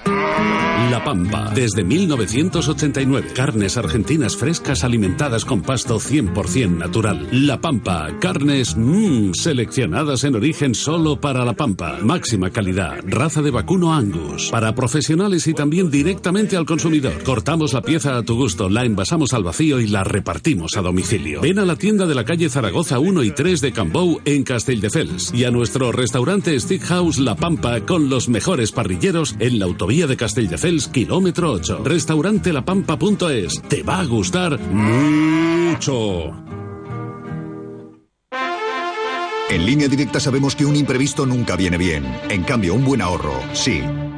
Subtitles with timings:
[0.91, 3.31] La Pampa, desde 1989.
[3.35, 7.27] Carnes argentinas frescas alimentadas con pasto 100% natural.
[7.33, 11.99] La Pampa, carnes mmm, seleccionadas en origen solo para La Pampa.
[12.03, 14.51] Máxima calidad, raza de vacuno Angus.
[14.51, 17.23] Para profesionales y también directamente al consumidor.
[17.25, 21.41] Cortamos la pieza a tu gusto, la envasamos al vacío y la repartimos a domicilio.
[21.41, 25.33] Ven a la tienda de la calle Zaragoza 1 y 3 de Cambou en Castelldefels
[25.35, 30.07] y a nuestro restaurante Stick House La Pampa con los mejores parrilleros en la autovía
[30.07, 31.81] de Castelldefels kilómetro 8.
[31.83, 33.63] Restaurantelapampa.es.
[33.69, 36.33] Te va a gustar mucho.
[39.49, 42.05] En línea directa sabemos que un imprevisto nunca viene bien.
[42.29, 43.83] En cambio, un buen ahorro, sí.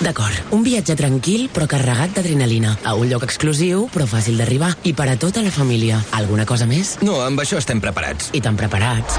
[0.00, 2.76] D'acord, un viatge tranquil però carregat d'adrenalina.
[2.84, 4.72] A un lloc exclusiu però fàcil d'arribar.
[4.88, 6.00] I per a tota la família.
[6.16, 6.96] Alguna cosa més?
[7.02, 8.30] No, amb això estem preparats.
[8.32, 9.18] I tan preparats.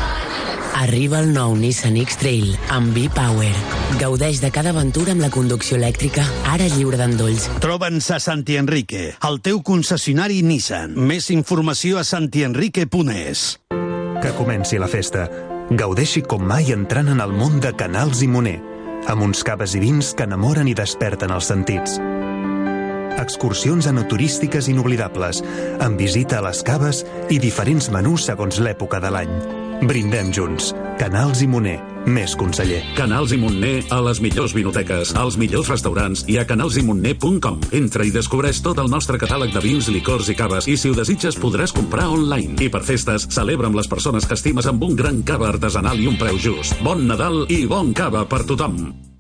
[0.74, 3.52] Arriba el nou Nissan X-Trail amb V-Power.
[4.02, 7.46] Gaudeix de cada aventura amb la conducció elèctrica, ara lliure d'endolls.
[7.62, 10.98] Troba'ns a Santi Enrique, el teu concessionari Nissan.
[10.98, 13.46] Més informació a santienrique.es.
[14.24, 15.28] Que comenci la festa.
[15.70, 18.58] Gaudeixi com mai entrant en el món de Canals i Moner,
[19.08, 22.00] amb uns caves i vins que enamoren i desperten els sentits.
[23.24, 25.44] Excursions enoturístiques inoblidables,
[25.84, 29.63] amb visita a les caves i diferents menús segons l'època de l'any.
[29.88, 30.72] Brindem junts.
[31.00, 31.80] Canals i Moner.
[32.04, 32.82] Més conseller.
[32.98, 37.62] Canals i Montner a les millors vinoteques, als millors restaurants i a canalsimonner.com.
[37.80, 40.98] Entra i descobreix tot el nostre catàleg de vins, licors i caves i si ho
[40.98, 42.60] desitges podràs comprar online.
[42.64, 46.12] I per festes, celebra amb les persones que estimes amb un gran cava artesanal i
[46.12, 46.76] un preu just.
[46.84, 49.13] Bon Nadal i bon cava per tothom.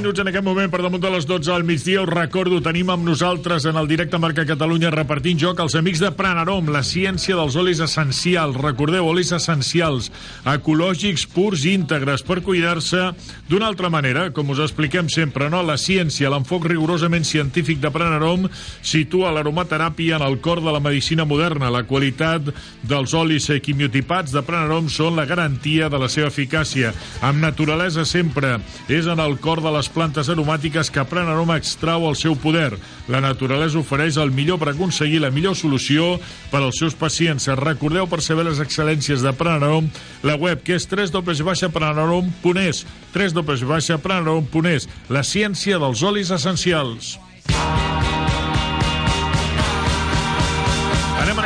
[0.00, 2.00] Minuts en aquest moment per damunt de les 12 al migdia.
[2.00, 6.08] Us recordo, tenim amb nosaltres en el directe Marca Catalunya repartint joc els amics de
[6.16, 8.56] Pranarom, la ciència dels olis essencials.
[8.56, 10.08] Recordeu, olis essencials,
[10.48, 13.10] ecològics, purs i íntegres, per cuidar-se
[13.50, 15.60] d'una altra manera, com us expliquem sempre, no?
[15.66, 18.48] La ciència, l'enfoc rigorosament científic de Pranarom
[18.80, 21.68] situa l'aromateràpia en el cor de la medicina moderna.
[21.68, 22.48] La qualitat
[22.88, 26.94] dels olis quimiotipats de Pranarom són la garantia de la seva eficàcia.
[27.20, 28.56] Amb naturalesa sempre
[28.88, 32.78] és en el cor de les plantes aromàtiques que Prenaroma extrau el seu poder.
[33.10, 36.20] La naturalesa ofereix el millor per aconseguir la millor solució
[36.52, 37.48] per als seus pacients.
[37.60, 39.90] Recordeu per saber les excel·lències de Prenarom
[40.22, 47.18] la web que és www.prenarom.es www.prenarom.es La ciència dels olis essencials.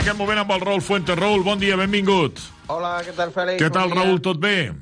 [0.05, 1.17] aquest moment amb el Raül Fuentes.
[1.19, 2.41] Raül, bon dia, benvingut.
[2.69, 3.59] Hola, què tal, Fèlix?
[3.61, 3.99] Què tal, Bon.
[3.99, 4.73] Raül, tot bé?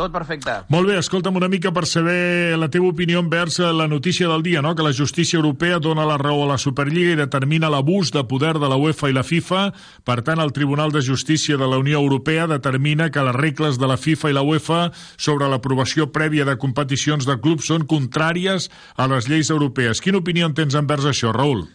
[0.00, 0.52] Tot perfecte.
[0.72, 4.62] Molt bé, escolta'm una mica per saber la teva opinió envers la notícia del dia,
[4.64, 4.72] no?
[4.74, 8.54] que la justícia europea dona la raó a la Superliga i determina l'abús de poder
[8.56, 9.64] de la UEFA i la FIFA.
[10.08, 13.90] Per tant, el Tribunal de Justícia de la Unió Europea determina que les regles de
[13.90, 14.80] la FIFA i la UEFA
[15.18, 20.00] sobre l'aprovació prèvia de competicions de clubs són contràries a les lleis europees.
[20.00, 21.66] Quina opinió en tens envers això, Raül?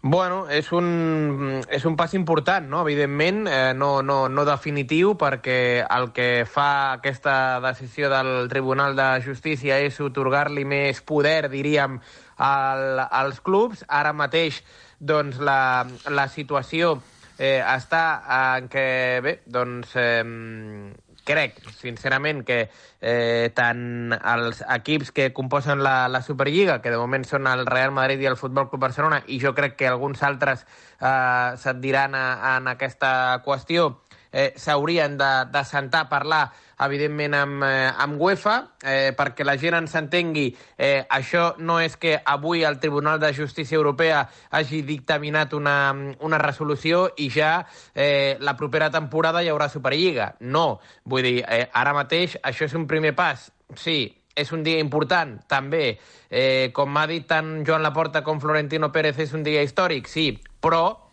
[0.00, 2.84] Bueno, és un, és un pas important, no?
[2.86, 9.08] evidentment, eh, no, no, no definitiu, perquè el que fa aquesta decisió del Tribunal de
[9.26, 11.98] Justícia és otorgar-li més poder, diríem,
[12.38, 13.82] al, als clubs.
[13.88, 14.62] Ara mateix,
[15.00, 15.82] doncs, la,
[16.14, 16.94] la situació
[17.34, 18.88] eh, està en què,
[19.26, 19.98] bé, doncs...
[19.98, 20.94] Eh,
[21.28, 27.26] crec, sincerament, que eh, tant els equips que composen la, la Superliga, que de moment
[27.28, 30.64] són el Real Madrid i el Futbol Club Barcelona, i jo crec que alguns altres
[30.64, 32.26] eh, se't diran a,
[32.56, 33.12] en aquesta
[33.44, 33.90] qüestió,
[34.32, 35.18] eh, s'haurien
[35.64, 36.42] sentar a parlar
[36.84, 41.96] evidentment amb, eh, amb UEFA, eh, perquè la gent ens entengui, eh, això no és
[41.96, 48.36] que avui el Tribunal de Justícia Europea hagi dictaminat una, una resolució i ja eh,
[48.40, 50.34] la propera temporada hi haurà Superliga.
[50.40, 53.50] No, vull dir, eh, ara mateix això és un primer pas.
[53.74, 55.98] Sí, és un dia important, també.
[56.30, 60.30] Eh, com m'ha dit tant Joan Laporta com Florentino Pérez, és un dia històric, sí,
[60.62, 61.07] però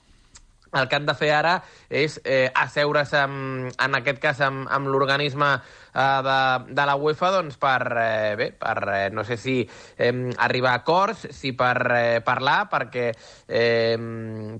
[0.74, 1.56] el que han de fer ara
[1.90, 5.56] és eh, asseure's amb, en aquest cas amb, amb l'organisme
[5.95, 9.57] de, de la UEFA doncs, per, eh, bé, per eh, no sé si
[9.97, 13.07] eh, arribar a acords, si per eh, parlar, perquè
[13.47, 13.95] eh,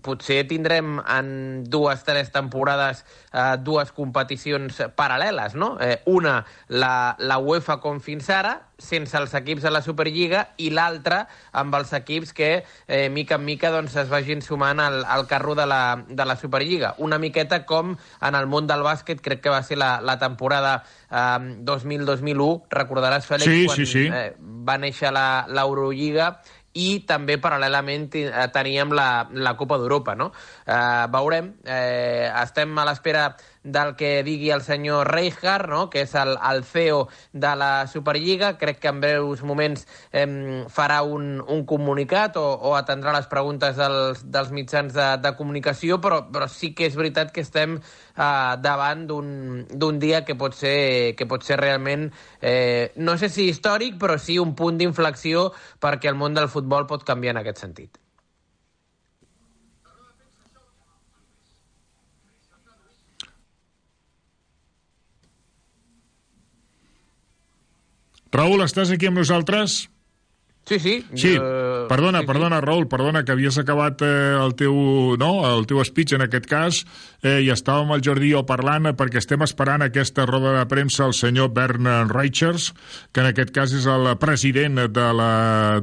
[0.04, 3.04] potser tindrem en dues, tres temporades
[3.34, 5.76] eh, dues competicions paral·leles, no?
[5.82, 6.40] Eh, una,
[6.70, 11.76] la, la UEFA com fins ara, sense els equips de la Superliga, i l'altra amb
[11.78, 12.50] els equips que,
[12.88, 16.36] eh, mica en mica, doncs, es vagin sumant al, al carro de la, de la
[16.36, 16.94] Superliga.
[16.98, 20.84] Una miqueta com en el món del bàsquet, crec que va ser la, la temporada
[21.16, 24.06] eh, 2000-2001, recordaràs, Fèlix, Sí, quan sí, sí.
[24.12, 24.36] Eh,
[24.68, 26.34] va néixer la- l'Eurolliga
[26.76, 30.32] i també paral·lelament eh, teníem la, la Copa d'Europa, no?
[30.68, 33.30] Eh, veurem, eh, estem a l'espera
[33.66, 35.90] del que digui el senyor Reichardt, no?
[35.90, 38.54] que és el, el CEO de la Superliga.
[38.62, 40.26] Crec que en breus moments eh,
[40.72, 46.00] farà un, un comunicat o, o atendrà les preguntes dels, dels mitjans de, de comunicació,
[46.04, 51.16] però, però sí que és veritat que estem eh, davant d'un dia que pot ser,
[51.18, 52.12] que pot ser realment,
[52.42, 55.50] eh, no sé si històric, però sí un punt d'inflexió
[55.82, 58.05] perquè el món del futbol pot canviar en aquest sentit.
[68.36, 69.86] Raül, estàs aquí amb nosaltres?
[70.66, 70.94] Sí, sí.
[71.14, 74.08] Sí, jo- perdona, sí, perdona, Raül, perdona, que havies acabat eh,
[74.42, 74.74] el, teu,
[75.22, 76.80] no, el teu speech en aquest cas
[77.22, 81.06] eh, i estàvem el Jordi jo parlant eh, perquè estem esperant aquesta roda de premsa
[81.06, 82.72] el senyor Bernard Reichers,
[83.14, 85.30] que en aquest cas és el president de la,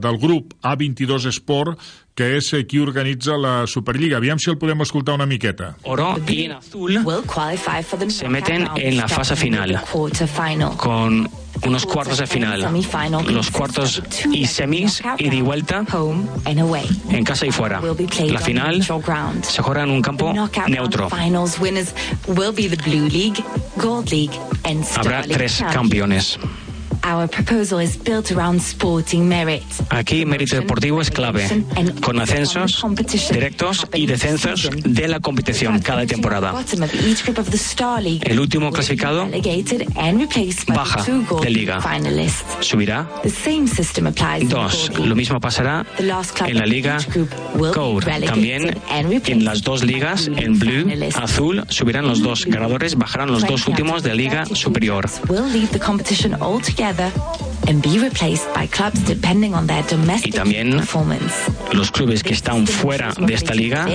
[0.03, 1.79] del grup A22 Sport,
[2.15, 4.19] que és qui organitza la Superliga.
[4.19, 5.77] Aviam si el podem escoltar una miqueta.
[5.85, 7.01] Oro y en azul
[8.09, 9.81] se meten en la fase final.
[10.77, 11.31] con
[11.65, 12.67] unos cuartos de final,
[13.29, 15.85] los cuartos y semis y de vuelta
[16.45, 17.81] en casa y fuera.
[18.27, 18.83] La final
[19.43, 20.33] se juega en un campo
[20.69, 21.09] neutro.
[21.09, 21.95] Finals winners
[22.27, 23.43] will be the Blue League,
[23.77, 26.39] Gold League, and Habrá tres campeones.
[27.05, 29.65] Our proposal is built around sporting merit.
[29.91, 31.47] Aquí mérito deportivo es clave,
[32.01, 32.81] con ascensos
[33.33, 36.53] directos y descensos de la competición cada temporada.
[36.53, 40.77] Bottom of each group of the Star League El último clasificado relegated and replaced by
[40.77, 41.75] baja the two Gold de liga.
[41.79, 42.45] League finalists.
[42.61, 44.89] Subirá The same system applies in dos.
[44.89, 45.09] Gold League.
[45.09, 48.05] Lo mismo pasará The last club en la of liga each group will be Gold.
[48.05, 51.21] relegated También and replaced en las dos ligas, en blue, finalists.
[51.21, 55.09] azul, subirán los dos ganadores, bajarán los dos últimos de la liga superior.
[56.93, 57.13] Altogether
[57.69, 61.33] and be replaced by clubs depending on their domestic Y también performance.
[61.73, 63.87] los clubes que están fuera de esta liga,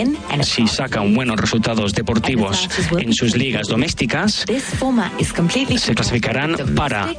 [0.41, 4.45] si sacan buenos resultados deportivos en sus ligas domésticas,
[5.77, 7.09] se clasificarán para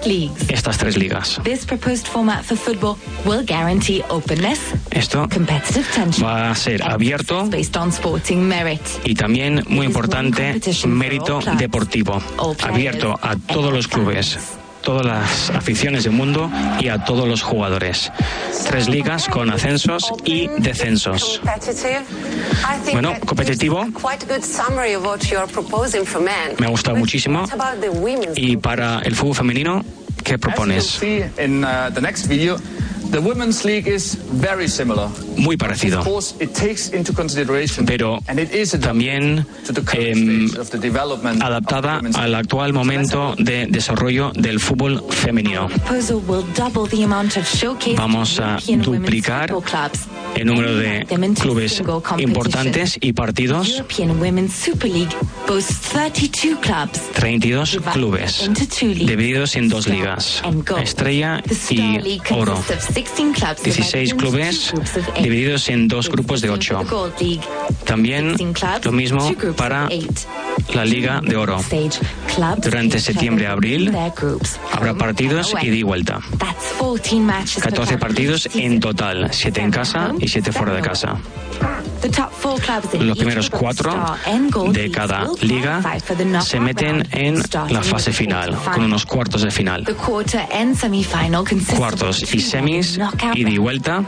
[0.48, 1.38] estas tres ligas.
[1.44, 4.58] This proposed format for football will guarantee openness,
[4.90, 8.80] Esto competitive tension, va a ser abierto based on sporting merit.
[9.04, 12.22] y también, muy importante, mérito deportivo.
[12.62, 14.38] Abierto a todos los clubes,
[14.82, 18.10] todas las aficiones del mundo y a todos los jugadores.
[18.68, 21.40] Tres ligas con ascensos y descensos.
[22.92, 23.86] Bueno, competitivo.
[26.58, 27.44] Me ha gustado muchísimo.
[28.36, 29.84] Y para el fútbol femenino,
[30.24, 30.98] ¿qué propones?
[33.08, 35.08] As you'll see in uh, the next video, The Women's League is very similar.
[35.36, 36.00] Muy parecido.
[36.00, 38.20] Of course, it takes into consideration Pero
[38.80, 39.46] también
[39.94, 40.48] eh,
[41.40, 45.68] adaptada al actual momento de desarrollo del fútbol femenino.
[47.96, 49.50] Vamos a duplicar
[50.34, 51.06] el número de
[51.40, 51.82] clubes
[52.18, 53.82] importantes y partidos.
[57.14, 60.42] 32 clubes divididos en dos ligas,
[60.82, 62.62] Estrella y Oro.
[63.64, 64.72] 16 clubes
[65.20, 66.84] divididos en dos grupos de 8.
[67.84, 68.36] También
[68.84, 69.88] lo mismo para
[70.74, 71.60] la Liga de Oro.
[72.58, 73.92] Durante septiembre a abril
[74.72, 76.20] habrá partidos ida y vuelta.
[77.60, 81.18] 14 partidos en total, 7 en casa y 7 fuera de casa.
[83.00, 83.92] Los primeros cuatro
[84.72, 85.82] de cada liga
[86.40, 89.84] se meten en la fase final, con unos cuartos de final.
[91.76, 93.00] Cuartos y semis,
[93.34, 94.04] ida y vuelta,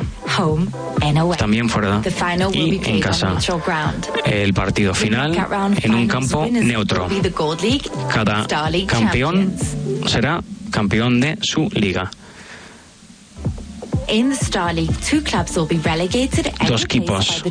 [1.37, 2.00] también fuera
[2.52, 3.37] y en casa.
[4.25, 5.47] El partido final
[5.83, 7.09] en un campo neutro.
[8.12, 8.47] Cada
[8.87, 9.54] campeón
[10.07, 12.11] será campeón de su liga.
[16.67, 17.45] Dos equipos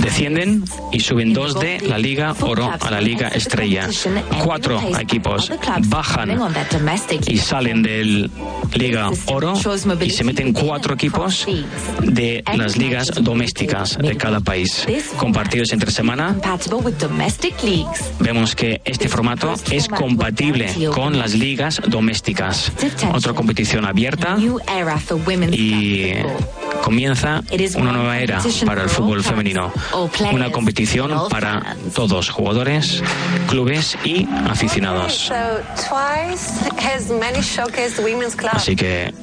[0.00, 3.88] descienden y suben dos de la Liga Oro a la Liga Estrella.
[4.42, 5.52] Cuatro equipos
[5.88, 6.38] bajan
[7.26, 8.30] y salen del
[8.74, 9.54] Liga Oro
[10.00, 11.46] y se meten cuatro equipos
[12.02, 14.86] de las ligas domésticas de cada país.
[15.18, 16.36] Con partidos entre semana,
[18.20, 22.72] vemos que este formato es compatible con las ligas domésticas.
[23.12, 24.36] Otra competición abierta
[25.52, 25.73] y
[26.84, 27.42] comienza
[27.76, 29.72] una nueva era para el fútbol femenino.
[30.32, 33.02] Una competición para todos, jugadores,
[33.48, 35.32] clubes y aficionados.
[38.52, 39.14] Así que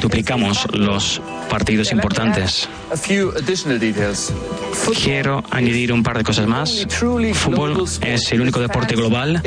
[0.00, 2.68] duplicamos los partidos importantes.
[5.04, 6.86] Quiero añadir un par de cosas más.
[7.34, 9.42] Fútbol es el único deporte global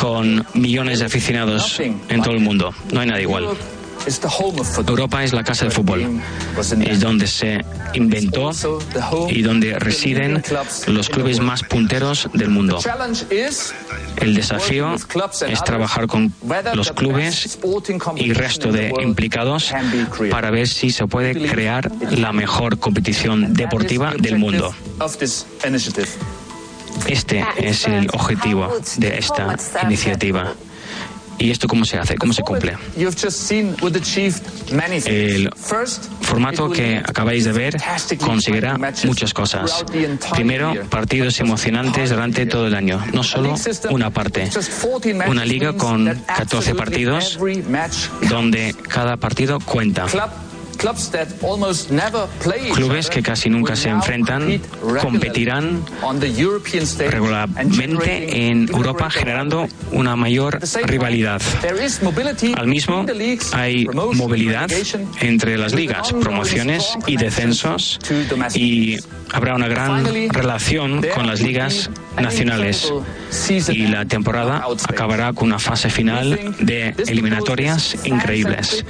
[0.00, 2.74] con millones de aficionados en todo el mundo.
[2.92, 3.56] No hay nada igual.
[4.86, 6.20] Europa es la casa del fútbol.
[6.80, 7.64] Es donde se
[7.94, 8.50] inventó
[9.28, 10.42] y donde residen
[10.86, 12.78] los clubes más punteros del mundo.
[14.16, 16.32] El desafío es trabajar con
[16.74, 17.58] los clubes
[18.16, 19.72] y resto de implicados
[20.30, 24.74] para ver si se puede crear la mejor competición deportiva del mundo.
[27.06, 30.54] Este es el objetivo de esta iniciativa.
[31.38, 32.16] ¿Y esto cómo se hace?
[32.16, 32.76] ¿Cómo se cumple?
[35.06, 35.50] El
[36.20, 37.76] formato que acabáis de ver
[38.20, 39.84] conseguirá muchas cosas.
[40.32, 43.54] Primero, partidos emocionantes durante todo el año, no solo
[43.90, 44.50] una parte.
[45.28, 47.38] Una liga con 14 partidos
[48.28, 50.06] donde cada partido cuenta.
[52.74, 54.60] Clubes que casi nunca se enfrentan
[55.02, 55.84] competirán
[57.10, 61.42] regularmente en Europa generando una mayor rivalidad.
[62.56, 63.04] Al mismo
[63.52, 64.70] hay movilidad
[65.20, 67.98] entre las ligas, promociones y descensos
[68.54, 68.98] y
[69.32, 72.92] habrá una gran relación con las ligas nacionales.
[73.68, 78.84] y la temporada acabará con una fase final de eliminatorias increíbles.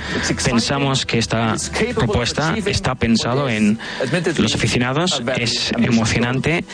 [0.45, 1.57] Pensamos que esta
[1.95, 3.79] propuesta está pensado en
[4.39, 6.65] los aficionados, es emocionante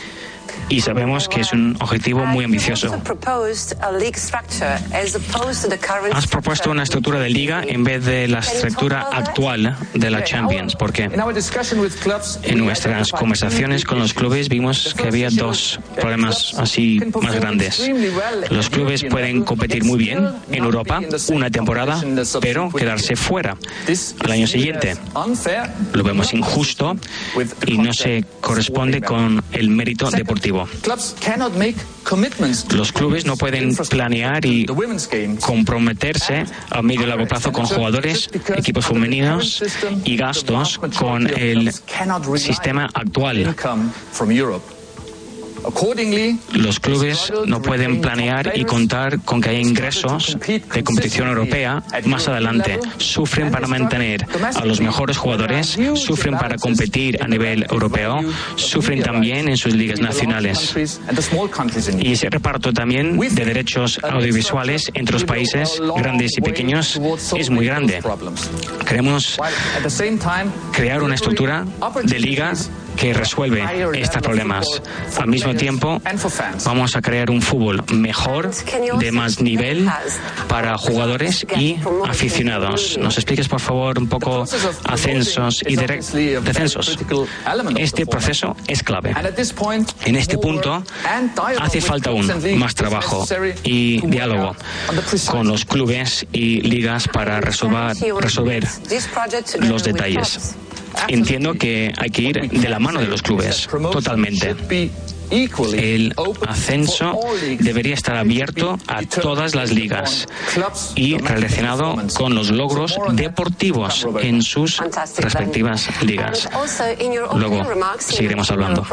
[0.69, 2.93] y sabemos que es un objetivo muy ambicioso.
[6.13, 10.75] Has propuesto una estructura de liga en vez de la estructura actual de la Champions,
[10.75, 11.09] porque
[12.43, 17.89] en nuestras conversaciones con los clubes vimos que había dos problemas así más grandes.
[18.49, 22.01] Los clubes pueden competir muy bien en Europa una temporada,
[22.41, 23.57] pero quedarse fuera
[24.23, 24.95] al año siguiente.
[25.93, 26.95] Lo vemos injusto
[27.65, 30.34] y no se corresponde con el mérito deportivo.
[32.73, 34.65] Los clubes no pueden planear y
[35.41, 39.63] comprometerse a medio y largo plazo con jugadores, equipos femeninos
[40.03, 41.71] y gastos con el
[42.37, 43.55] sistema actual.
[46.53, 52.27] Los clubes no pueden planear y contar con que haya ingresos de competición europea más
[52.27, 52.79] adelante.
[52.97, 58.19] Sufren para mantener a los mejores jugadores, sufren para competir a nivel europeo,
[58.55, 60.75] sufren también en sus ligas nacionales.
[61.99, 66.99] Y ese reparto también de derechos audiovisuales entre los países grandes y pequeños
[67.37, 68.01] es muy grande.
[68.87, 69.39] Queremos
[70.71, 71.65] crear una estructura
[72.03, 72.53] de liga
[72.95, 73.63] que resuelve
[73.99, 74.81] estos problemas.
[75.19, 76.01] Al mismo tiempo,
[76.65, 78.51] vamos a crear un fútbol mejor,
[78.99, 79.89] de más nivel,
[80.47, 82.97] para jugadores y aficionados.
[82.97, 84.45] ¿Nos expliques, por favor, un poco
[84.85, 86.97] ascensos y descensos?
[87.77, 89.13] Este proceso es clave.
[90.05, 90.83] En este punto
[91.59, 93.25] hace falta aún más trabajo
[93.63, 94.55] y diálogo
[95.29, 98.67] con los clubes y ligas para resolver, resolver
[99.59, 100.55] los detalles.
[101.07, 104.55] Entiendo que hay que ir de la mano de los clubes, totalmente.
[105.31, 106.13] El
[106.47, 107.19] ascenso
[107.59, 110.27] debería estar abierto a todas las ligas
[110.95, 114.79] y relacionado con los logros deportivos en sus
[115.17, 116.49] respectivas ligas.
[117.35, 117.65] Luego
[117.99, 118.85] seguiremos hablando.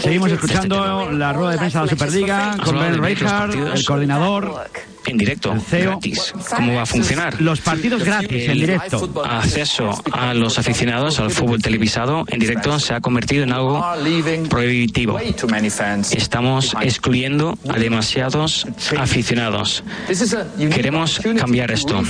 [0.00, 3.78] Seguimos escuchando la rueda de prensa de la Superliga con Ben partidos.
[3.78, 4.68] el coordinador.
[5.06, 6.34] En directo, gratis.
[6.54, 7.40] ¿Cómo va a funcionar?
[7.40, 9.24] Los partidos gratis, en El directo.
[9.24, 13.84] acceso a los aficionados al fútbol televisado en directo se ha convertido en algo
[14.48, 15.18] prohibitivo.
[16.10, 18.66] Estamos excluyendo a demasiados
[18.98, 19.84] aficionados.
[20.74, 22.02] Queremos cambiar esto.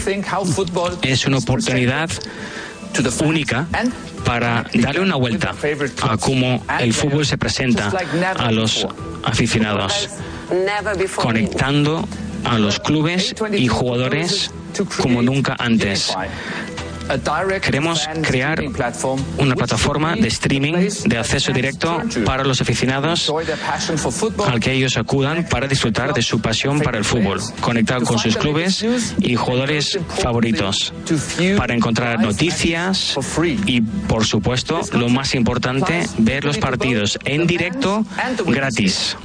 [1.03, 2.11] Es una oportunidad
[3.23, 3.67] única
[4.25, 5.55] para darle una vuelta
[6.03, 7.93] a cómo el fútbol se presenta
[8.37, 8.87] a los
[9.25, 10.09] aficionados,
[11.17, 12.09] conectando
[12.47, 14.51] a los clubes y jugadores
[15.03, 16.15] como nunca antes.
[17.63, 18.63] Queremos crear
[19.39, 23.33] una plataforma de streaming de acceso directo para los aficionados
[24.47, 28.37] al que ellos acudan para disfrutar de su pasión para el fútbol, conectar con sus
[28.37, 28.85] clubes
[29.21, 30.93] y jugadores favoritos,
[31.57, 33.17] para encontrar noticias
[33.67, 38.05] y, por supuesto, lo más importante, ver los partidos en directo
[38.47, 39.17] gratis.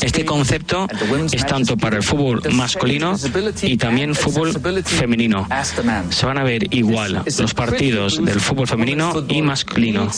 [0.00, 0.86] Este concepto
[1.32, 3.16] es tanto para el fútbol masculino
[3.62, 4.54] y también fútbol
[4.84, 5.46] femenino.
[6.10, 10.10] Se van a ver igual los partidos del fútbol femenino y masculino.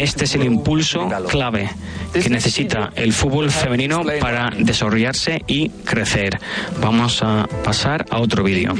[0.00, 1.70] Este es el impulso clave
[2.12, 6.38] que necesita el fútbol femenino para desarrollarse y crecer.
[6.80, 8.74] Vamos a pasar a otro vídeo.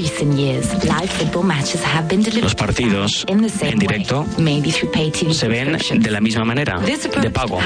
[2.40, 4.26] Los partidos en directo
[5.30, 7.58] se ven de la misma manera, de pago.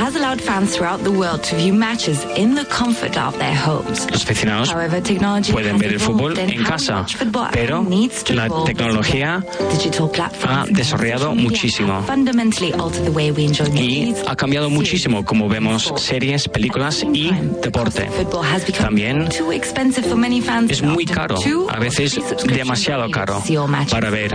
[1.69, 4.07] Has allowed fans throughout the world to view matches in the comfort of their homes.
[4.11, 7.17] Los aficionados However, technology pueden has ver el fútbol evolved in en how casa, much
[7.17, 13.11] football pero needs to la evolve tecnología Digital platforms ha desarrollado muchísimo fundamentally alter the
[13.11, 14.25] way we enjoy y movies.
[14.27, 17.31] ha cambiado muchísimo como vemos series, películas y
[17.63, 18.09] deporte.
[18.11, 20.71] Football has become También too expensive for many fans.
[20.71, 21.37] es muy caro,
[21.69, 23.43] a veces demasiado caro
[23.91, 24.35] para ver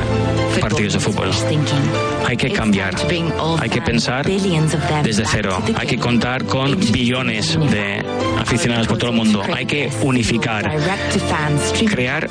[0.59, 1.31] partidos de fútbol.
[2.27, 2.93] Hay que cambiar,
[3.59, 4.25] hay que pensar
[5.03, 8.03] desde cero, hay que contar con billones de
[8.39, 10.69] aficionados por todo el mundo, hay que unificar,
[11.89, 12.29] crear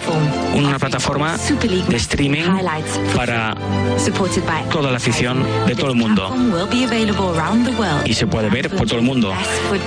[0.55, 1.37] una plataforma
[1.88, 2.42] de streaming
[3.16, 3.55] para
[4.70, 6.35] toda la afición de todo el mundo
[8.05, 9.33] y se puede ver por todo el mundo.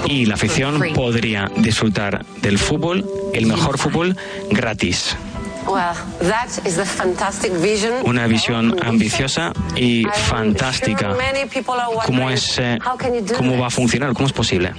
[0.08, 4.16] Y la afición podría disfrutar del fútbol, el mejor fútbol,
[4.50, 5.16] gratis.
[8.04, 11.16] Una visión ambiciosa y fantástica.
[12.06, 12.78] ¿Cómo, es, eh,
[13.38, 14.14] ¿Cómo va a funcionar?
[14.14, 14.74] ¿Cómo es posible?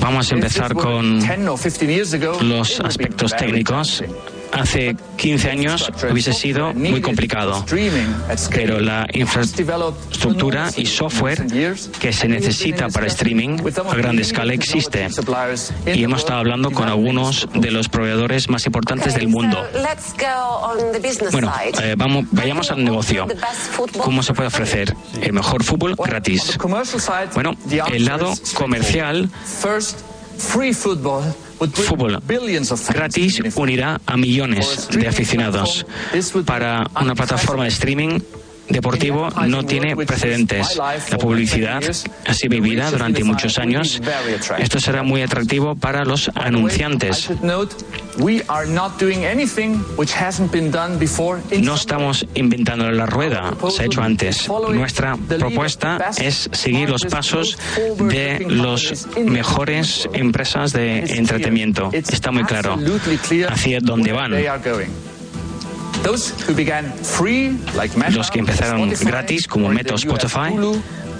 [0.00, 1.20] Vamos a empezar con
[2.40, 4.02] los aspectos técnicos.
[4.54, 7.64] Hace 15 años hubiese sido muy complicado,
[8.50, 11.46] pero la infraestructura y software
[11.98, 13.58] que se necesita para streaming
[13.90, 15.08] a gran escala existe
[15.86, 19.58] y hemos estado hablando con algunos de los proveedores más importantes del mundo.
[21.32, 23.26] Bueno, eh, vamos, vayamos al negocio.
[23.98, 26.56] ¿Cómo se puede ofrecer el mejor fútbol gratis?
[27.34, 27.56] Bueno,
[27.92, 29.30] el lado comercial,
[31.72, 32.20] Fútbol
[32.92, 35.86] gratis unirá a millones de aficionados.
[36.44, 38.20] Para una plataforma de streaming
[38.68, 40.76] deportivo no tiene precedentes.
[40.76, 41.82] La publicidad
[42.26, 44.00] así vivida durante muchos años.
[44.58, 47.30] Esto será muy atractivo para los anunciantes.
[51.60, 54.48] No estamos inventando la rueda, se ha hecho antes.
[54.70, 57.58] Nuestra propuesta es seguir los pasos
[57.98, 61.90] de las mejores empresas de entretenimiento.
[61.92, 62.78] Está muy claro
[63.48, 64.32] hacia dónde van.
[68.12, 70.54] Los que empezaron gratis, como Meta o Spotify,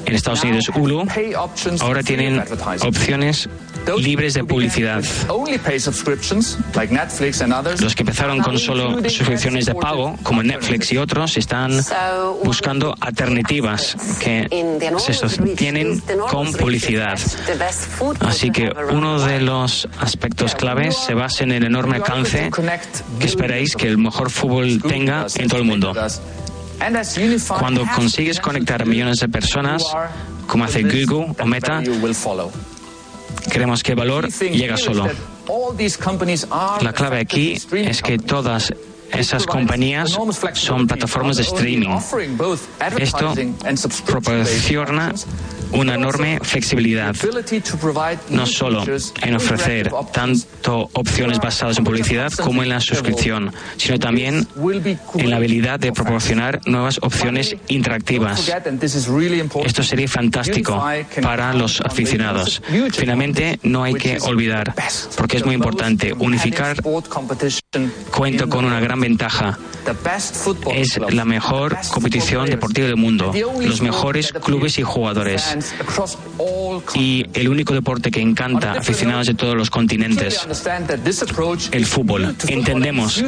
[0.07, 1.07] en Estados Unidos Hulu,
[1.81, 2.43] ahora tienen
[2.83, 3.49] opciones
[3.99, 5.03] libres de publicidad.
[7.81, 11.73] Los que empezaron con solo suscripciones de pago, como Netflix y otros, están
[12.45, 14.49] buscando alternativas que
[14.99, 17.19] se sostienen con publicidad.
[18.21, 22.51] Así que uno de los aspectos claves se basa en el enorme alcance
[23.19, 25.93] que esperáis que el mejor fútbol tenga en todo el mundo.
[27.59, 29.85] Cuando consigues conectar a millones de personas,
[30.47, 31.83] como hace Google o Meta,
[33.51, 35.09] creemos que el valor llega solo.
[36.81, 38.73] La clave aquí es que todas
[39.13, 40.19] esas compañías
[40.55, 41.99] son plataformas de streaming.
[42.99, 43.35] Esto
[44.07, 45.13] proporciona
[45.75, 47.15] una enorme flexibilidad,
[48.31, 48.85] no solo
[49.23, 54.47] en ofrecer tanto opciones basadas en publicidad como en la suscripción, sino también
[55.17, 58.51] en la habilidad de proporcionar nuevas opciones interactivas.
[59.65, 60.83] Esto sería fantástico
[61.23, 62.63] para los aficionados.
[62.93, 64.75] Finalmente, no hay que olvidar,
[65.17, 66.77] porque es muy importante, unificar
[68.11, 69.59] cuenta con una gran ventaja.
[70.73, 75.64] Es la mejor competición deportiva del mundo, los mejores clubes y jugadores
[76.95, 80.47] y el único deporte que encanta a aficionados de todos los continentes,
[81.73, 82.37] el fútbol.
[82.49, 83.25] Entendemos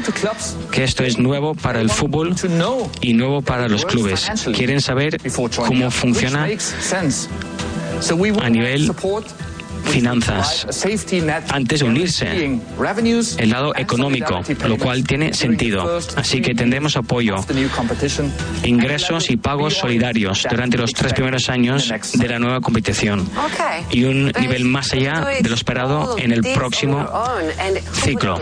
[0.71, 2.35] que esto es nuevo para el fútbol
[3.01, 4.29] y nuevo para los clubes.
[4.55, 5.19] Quieren saber
[5.57, 6.49] cómo funciona
[8.43, 8.93] a nivel
[9.87, 10.67] finanzas
[11.49, 12.61] antes de unirse.
[13.39, 15.99] El lado económico, lo cual tiene sentido.
[16.17, 17.37] Así que tendremos apoyo,
[18.65, 23.29] ingresos y pagos solidarios durante los tres primeros años de la nueva competición
[23.91, 27.07] y un nivel más allá de lo esperado en el próximo
[27.93, 28.41] ciclo.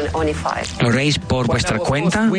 [0.81, 2.31] ¿Lo haréis por vuestra cuenta?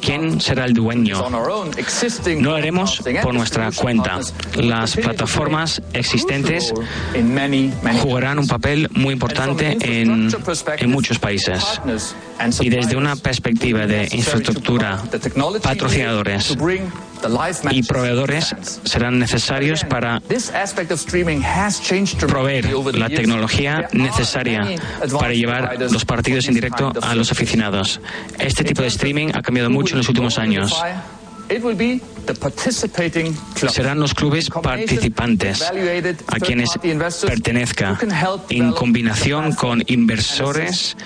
[0.00, 1.28] ¿Quién será el dueño?
[1.28, 4.20] No lo haremos por nuestra cuenta.
[4.56, 6.72] Las plataformas existentes
[8.02, 10.30] jugarán un papel muy importante en,
[10.78, 11.80] en muchos países.
[12.60, 15.02] Y desde una perspectiva de infraestructura,
[15.60, 16.56] patrocinadores
[17.70, 20.22] y proveedores serán necesarios para
[22.28, 24.76] proveer la tecnología necesaria
[25.18, 28.00] para llevar los partidos en directo a los aficionados.
[28.38, 30.80] Este tipo de streaming ha cambiado mucho en los últimos años.
[33.68, 36.70] Serán los clubes participantes a quienes
[37.26, 37.98] pertenezca,
[38.48, 40.96] en combinación con inversores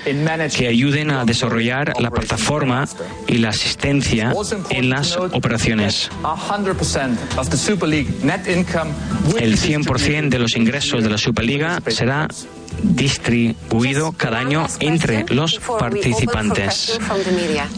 [0.57, 2.88] que ayuden a desarrollar la plataforma
[3.27, 4.33] y la asistencia
[4.70, 6.11] en las operaciones.
[9.38, 12.29] El 100% de los ingresos de la Superliga será
[12.78, 16.98] distribuïdo cada any entre los participantes.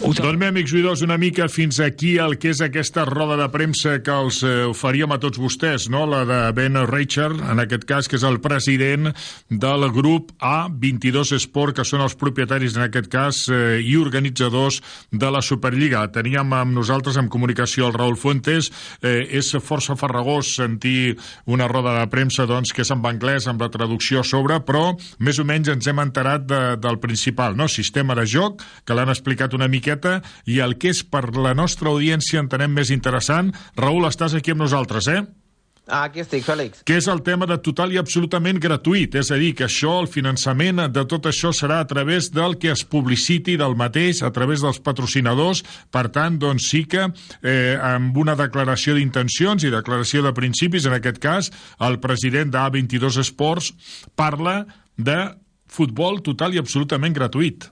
[0.01, 3.97] Doncs bé, amics oïdors, una mica fins aquí el que és aquesta roda de premsa
[4.03, 6.05] que els eh, oferíem a tots vostès, no?
[6.09, 9.11] la de Ben Richard, en aquest cas, que és el president
[9.49, 15.31] del grup A22 Sport, que són els propietaris, en aquest cas, eh, i organitzadors de
[15.33, 16.05] la Superliga.
[16.13, 18.71] Teníem amb nosaltres, en comunicació, el Raül Fuentes.
[19.01, 23.61] Eh, és força farragós sentir una roda de premsa doncs, que és en anglès, amb
[23.61, 24.80] la traducció a sobre, però
[25.19, 27.69] més o menys ens hem enterat de, del principal, no?
[27.71, 31.91] Sistema de joc, que l'han explicat una miqueta, i el que és per la nostra
[31.93, 33.53] audiència entenem més interessant.
[33.79, 35.21] Raül, estàs aquí amb nosaltres, eh?
[35.91, 36.85] Ah, aquí estic, Fèlix.
[36.87, 40.07] Que és el tema de total i absolutament gratuït, és a dir, que això, el
[40.07, 44.63] finançament de tot això serà a través del que es publiciti del mateix, a través
[44.63, 50.31] dels patrocinadors, per tant, doncs sí que eh, amb una declaració d'intencions i declaració de
[50.37, 51.51] principis, en aquest cas,
[51.83, 53.73] el president d'A22 Esports
[54.15, 54.61] parla
[54.95, 55.19] de
[55.67, 57.67] futbol total i absolutament gratuït.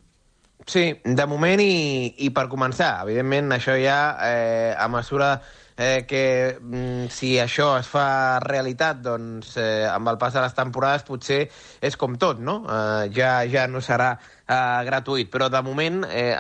[0.68, 5.38] Sí, de moment i, i per començar, evidentment això ja eh, a mesura
[5.80, 10.58] eh, que mm, si això es fa realitat, doncs eh, amb el pas de les
[10.58, 11.46] temporades potser
[11.82, 12.60] és com tot, no?
[12.68, 14.12] Eh, ja, ja no serà
[14.50, 16.36] eh, gratuït, però de moment eh,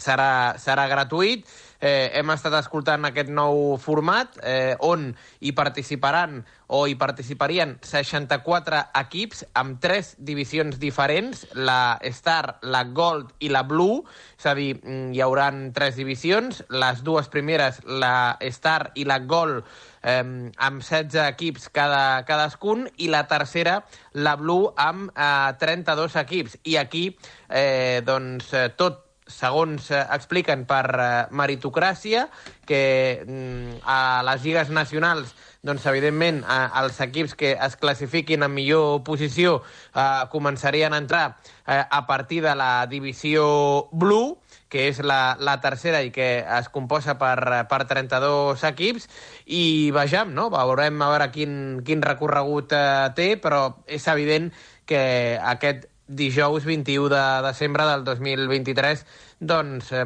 [0.00, 1.46] serà, serà gratuït.
[1.76, 5.10] Eh, hem estat escoltant aquest nou format eh, on
[5.44, 6.38] hi participaran
[6.72, 13.66] o hi participarien 64 equips amb tres divisions diferents, la Star, la Gold i la
[13.68, 14.00] Blue,
[14.38, 19.20] és a dir, mm, hi hauran tres divisions, les dues primeres, la Star i la
[19.20, 19.68] Gold,
[20.06, 23.80] eh, amb 16 equips cada, cadascun, i la tercera,
[24.14, 26.60] la Blue, amb eh, 32 equips.
[26.64, 27.08] I aquí,
[27.50, 32.28] eh, doncs, eh, tot segons eh, expliquen, per eh, meritocràcia,
[32.66, 35.34] que mm, a les lligues nacionals
[35.66, 41.26] doncs, evidentment, eh, els equips que es classifiquin en millor posició eh, començarien a entrar
[41.66, 44.36] eh, a partir de la divisió Blue,
[44.68, 49.08] que és la, la tercera i que es composa per, per 32 equips,
[49.46, 50.48] i vejam, no?
[50.50, 54.50] veurem a veure quin, quin recorregut eh, té, però és evident
[54.86, 59.06] que aquest dijous 21 de desembre del 2023,
[59.40, 60.04] doncs, eh,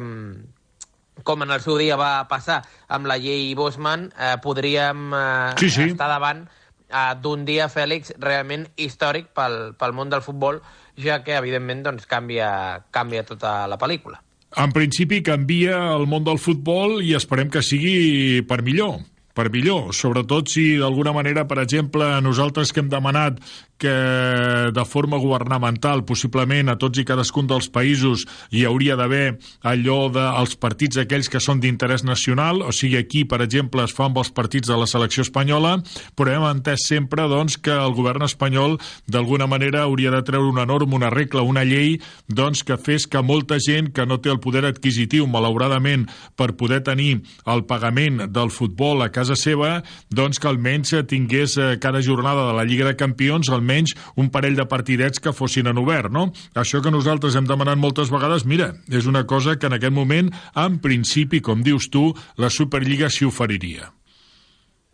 [1.23, 5.69] com en el seu dia va passar amb la llei Bosman, eh, podríem eh, Sí,
[5.69, 5.89] sí.
[5.91, 6.47] estar davant
[6.89, 10.61] eh, d'un dia, Fèlix, realment històric pel, pel món del futbol,
[10.97, 14.21] ja que, evidentment, doncs, canvia, canvia tota la pel·lícula.
[14.59, 18.99] En principi canvia el món del futbol i esperem que sigui per millor
[19.31, 23.39] per millor, sobretot si d'alguna manera, per exemple, nosaltres que hem demanat
[23.81, 30.05] que de forma governamental, possiblement a tots i cadascun dels països, hi hauria d'haver allò
[30.13, 34.29] dels partits aquells que són d'interès nacional, o sigui, aquí, per exemple, es fan els
[34.35, 35.79] partits de la selecció espanyola,
[36.15, 38.77] però hem entès sempre doncs, que el govern espanyol
[39.09, 43.23] d'alguna manera hauria de treure una norma, una regla, una llei doncs, que fes que
[43.25, 46.05] molta gent que no té el poder adquisitiu, malauradament,
[46.37, 49.79] per poder tenir el pagament del futbol a casa seva,
[50.13, 54.29] doncs que almenys tingués eh, cada jornada de la Lliga de Campions almenys almenys un
[54.31, 56.31] parell de partidets que fossin en obert, no?
[56.55, 60.31] Això que nosaltres hem demanat moltes vegades, mira, és una cosa que en aquest moment,
[60.55, 63.91] en principi, com dius tu, la Superliga s'hi oferiria.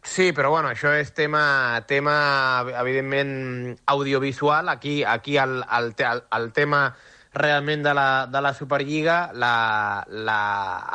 [0.08, 4.70] Sí, però bueno, això és tema, tema evidentment, audiovisual.
[4.70, 6.96] Aquí, aquí el, el, el, tema
[7.34, 10.40] realment de la, de la Superliga, la, la,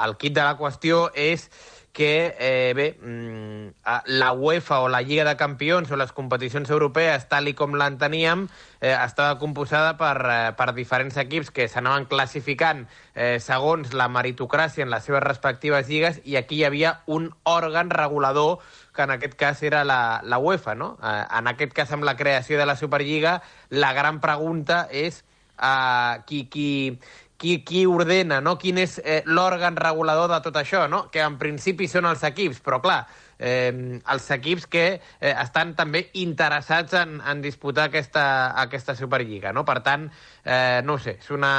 [0.06, 1.50] el kit de la qüestió és
[1.92, 3.74] que, eh, bé, mm,
[4.06, 8.48] la UEFA o la Lliga de Campions o les competicions europees, tal i com l'enteníem,
[8.80, 14.82] eh, estava composada per, eh, per diferents equips que s'anaven classificant eh, segons la meritocràcia
[14.82, 18.58] en les seves respectives lligues i aquí hi havia un òrgan regulador
[18.94, 20.96] que en aquest cas era la, la UEFA, no?
[21.02, 25.24] Eh, en aquest cas, amb la creació de la Superliga, la gran pregunta és
[25.60, 26.98] eh, qui, qui,
[27.42, 28.54] qui, qui ordena, no?
[28.54, 31.08] quin és eh, l'òrgan regulador de tot això, no?
[31.10, 33.00] que en principi són els equips, però clar,
[33.42, 38.24] eh, els equips que eh, estan també interessats en, en disputar aquesta,
[38.62, 39.50] aquesta Superliga.
[39.50, 39.64] No?
[39.66, 40.06] Per tant,
[40.44, 41.54] eh, no sé, és una,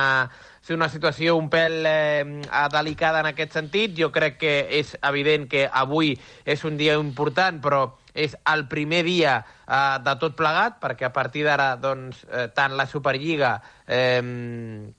[0.64, 2.24] és una situació un pèl eh,
[2.72, 3.98] delicada en aquest sentit.
[4.00, 6.16] Jo crec que és evident que avui
[6.46, 11.14] és un dia important, però és el primer dia eh, de tot plegat, perquè a
[11.14, 13.56] partir d'ara doncs, eh, tant la Superliga
[13.88, 14.22] eh,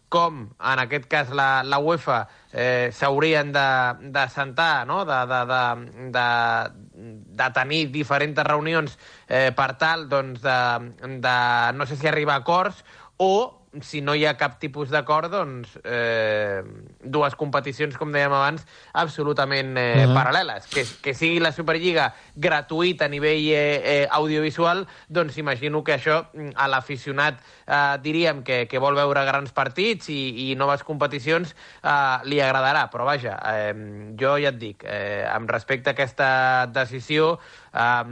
[0.09, 2.21] com, en aquest cas, la, la UEFA
[2.53, 3.67] eh, s'haurien de,
[4.15, 5.03] de sentar, no?
[5.09, 5.65] de, de, de,
[6.15, 6.29] de,
[7.43, 8.99] de tenir diferents reunions
[9.29, 10.61] eh, per tal doncs, de,
[11.19, 11.37] de,
[11.79, 12.85] no sé si arribar a acords
[13.17, 16.63] o si no hi ha cap tipus d'acord, doncs eh,
[17.01, 20.15] dues competicions, com dèiem abans, absolutament eh, uh -huh.
[20.15, 20.69] paral·leles.
[20.71, 26.27] Que, que sigui la Superliga gratuïta a nivell eh, eh, audiovisual, doncs imagino que això
[26.33, 31.55] mm, a l'aficionat, eh, diríem, que, que vol veure grans partits i, i noves competicions,
[31.83, 32.91] eh, li agradarà.
[32.91, 33.75] Però vaja, eh,
[34.19, 37.39] jo ja et dic, eh, amb respecte a aquesta decisió,
[37.73, 38.05] eh,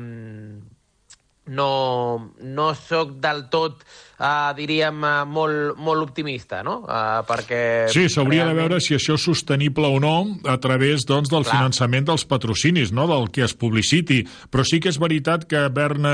[1.46, 3.82] no, no sóc del tot
[4.22, 6.78] uh, diríem, uh, molt, molt optimista, no?
[6.86, 7.90] Uh, perquè...
[7.92, 8.54] Sí, s'hauria realment...
[8.54, 10.14] de veure si això és sostenible o no
[10.48, 11.58] a través doncs, del Clar.
[11.58, 13.08] finançament dels patrocinis, no?
[13.10, 14.22] del que es publiciti.
[14.54, 16.06] Però sí que és veritat que Bern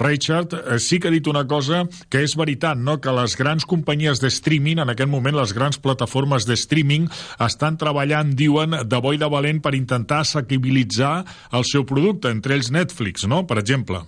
[0.00, 2.98] Reichard sí que ha dit una cosa que és veritat, no?
[3.00, 7.08] que les grans companyies de streaming, en aquest moment les grans plataformes de streaming,
[7.40, 11.22] estan treballant, diuen, de bo i de valent per intentar assequibilitzar
[11.56, 13.46] el seu producte, entre ells Netflix, no?
[13.48, 14.04] per exemple.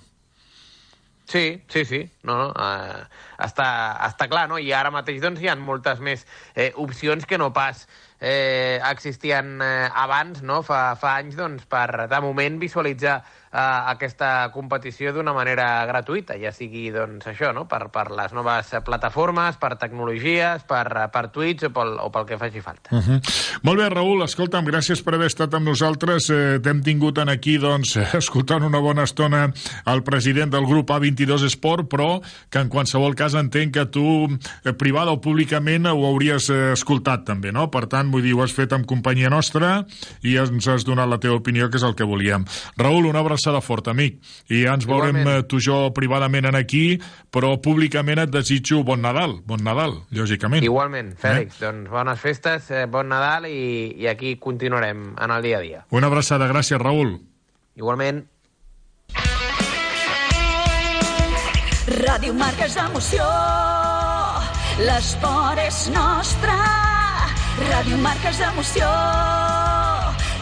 [1.35, 1.99] Sí, sí, sí.
[2.23, 3.01] No, no, uh,
[3.42, 3.64] està,
[4.07, 4.55] està clar, no?
[4.62, 6.23] I ara mateix doncs, hi ha moltes més
[6.55, 7.81] eh, opcions que no pas
[8.20, 10.61] eh, existien eh, abans, no?
[10.62, 16.51] fa, fa anys, doncs, per, de moment, visualitzar eh, aquesta competició d'una manera gratuïta, ja
[16.53, 17.69] sigui doncs, això, no?
[17.71, 22.38] per, per les noves plataformes, per tecnologies, per, per Twitch o pel, o pel que
[22.38, 22.90] faci falta.
[22.90, 23.21] Uh -huh.
[23.62, 26.31] Molt bé, Raül, escolta'm, gràcies per haver estat amb nosaltres.
[26.31, 29.53] Eh, T'hem tingut en aquí, doncs, escoltant una bona estona
[29.87, 34.29] el president del grup A22 Esport, però que en qualsevol cas entenc que tu,
[34.64, 37.71] eh, privada o públicament, ho hauries eh, escoltat també, no?
[37.71, 39.87] Per tant, vull dir, ho has fet amb companyia nostra
[40.23, 42.45] i ens has donat la teva opinió, que és el que volíem.
[42.77, 44.20] Raül, una abraçada abraçada forta, amic.
[44.48, 45.44] I ja ens veurem Igualment.
[45.44, 46.98] Eh, tu i jo privadament en aquí,
[47.30, 50.64] però públicament et desitjo bon Nadal, bon Nadal, lògicament.
[50.64, 51.66] Igualment, Fèlix, eh?
[51.66, 55.85] doncs bones festes, eh, bon Nadal i, i aquí continuarem en el dia a dia.
[55.90, 57.18] Una abraçada, gràcies, Raül.
[57.76, 58.24] Igualment.
[61.85, 63.26] Ràdio Marca és emoció,
[64.80, 66.57] l'esport és nostre.
[67.68, 68.88] Ràdio Marca és emoció,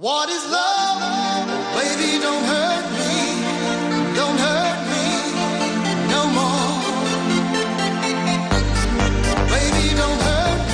[0.00, 1.48] What is love?
[1.74, 4.14] Baby, don't hurt me.
[4.14, 4.57] Don't hurt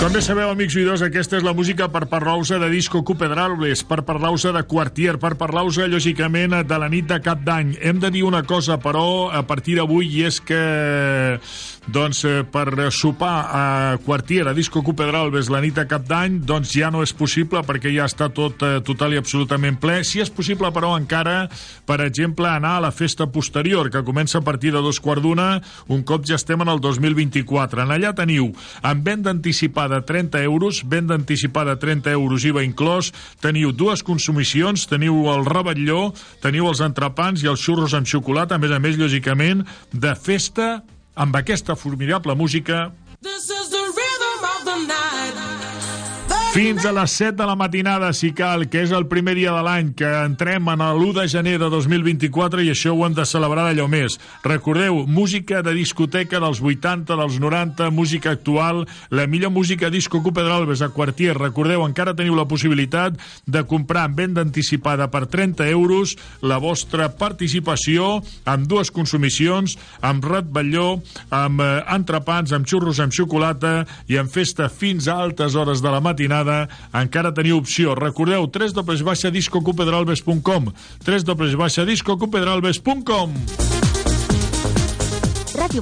[0.05, 4.03] Com bé sabeu, amics oïdors, aquesta és la música per parlar-vos de Disco Cupedrables, per
[4.05, 7.79] parlar-vos de Quartier, per parlar-vos, lògicament, de la nit de cap d'any.
[7.81, 10.61] Hem de dir una cosa, però, a partir d'avui, i és que
[11.87, 13.65] doncs, eh, per sopar a
[14.05, 17.93] Quartier, a Disco Cupedralbes, la nit de cap d'any, doncs ja no és possible perquè
[17.93, 20.03] ja està tot eh, total i absolutament ple.
[20.05, 21.49] Si és possible, però, encara,
[21.87, 25.63] per exemple, anar a la festa posterior, que comença a partir de dos quarts d'una,
[25.89, 27.85] un cop ja estem en el 2024.
[27.85, 33.73] En allà teniu, amb venda anticipada 30 euros, venda anticipada 30 euros, IVA inclòs, teniu
[33.73, 38.75] dues consumicions, teniu el rebetlló, teniu els entrepans i els xurros amb xocolata, a més
[38.75, 40.83] a més, lògicament, de festa
[41.15, 42.91] amb aquesta formidable música
[43.25, 45.24] This is the rhythm of the night.
[46.55, 49.63] Fins a les 7 de la matinada, si cal, que és el primer dia de
[49.67, 53.65] l'any, que entrem en l'1 de gener de 2024 i això ho hem de celebrar
[53.67, 54.21] d'allò més.
[54.45, 60.85] Recordeu, música de discoteca dels 80, dels 90, música actual, la millor música disco Cupedralbes
[60.87, 61.35] a Quartier.
[61.35, 63.19] Recordeu, encara teniu la possibilitat
[63.51, 69.75] de comprar en venda anticipada per 30 euros la vostra participació amb dues consumicions,
[70.07, 71.01] amb ratballó,
[71.35, 75.91] amb eh, entrepans, amb xurros amb xocolata i amb festa fins a altes hores de
[75.91, 76.44] la matinada
[77.03, 77.99] encara teniu opció.
[77.99, 80.71] Recordeu, www.discocupedralbes.com
[81.05, 83.84] www.discocupedralbes.com Ràdio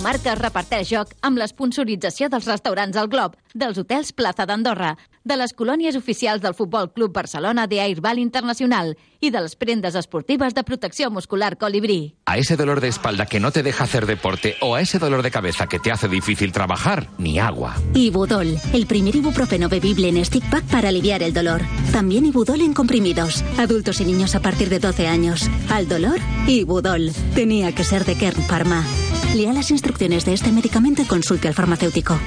[0.01, 5.53] Marca reparteix joc amb l'esponsorització dels restaurants al Glob, dels hotels Plaza d'Andorra, de les
[5.53, 10.65] colònies oficials del Futbol Club Barcelona de Airball Internacional i de les prendes esportives de
[10.65, 12.17] protecció muscular Colibrí.
[12.27, 15.23] A ese dolor de espalda que no te deja hacer deporte o a ese dolor
[15.23, 17.77] de cabeza que te hace difícil trabajar, ni agua.
[17.95, 21.63] Ibudol, el primer ibuprofeno bebible en stick pack para aliviar el dolor.
[21.93, 23.45] También Ibudol en comprimidos.
[23.59, 25.51] Adultos y niños a partir de 12 años.
[25.71, 27.13] Al dolor, Ibudol.
[27.35, 28.85] Tenía que ser de Kern Pharma.
[29.35, 32.19] Lea las instrucciones de este medicamento y consulte al farmacéutico.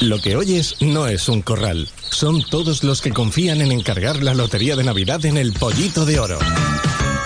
[0.00, 1.88] Lo que oyes no es un corral.
[2.10, 6.18] Son todos los que confían en encargar la lotería de Navidad en el Pollito de
[6.18, 6.38] Oro.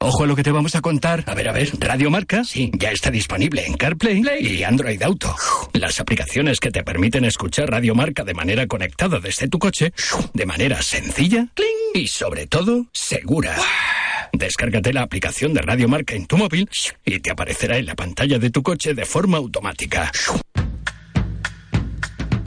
[0.00, 1.24] Ojo a lo que te vamos a contar.
[1.26, 5.34] A ver, a ver, Radio Marca, sí, ya está disponible en CarPlay y Android Auto.
[5.72, 9.92] Las aplicaciones que te permiten escuchar Radio Marca de manera conectada desde tu coche,
[10.34, 11.48] de manera sencilla
[11.94, 13.56] y sobre todo segura.
[14.32, 16.70] Descárgate la aplicación de Radio Marca en tu móvil
[17.04, 20.12] y te aparecerá en la pantalla de tu coche de forma automática.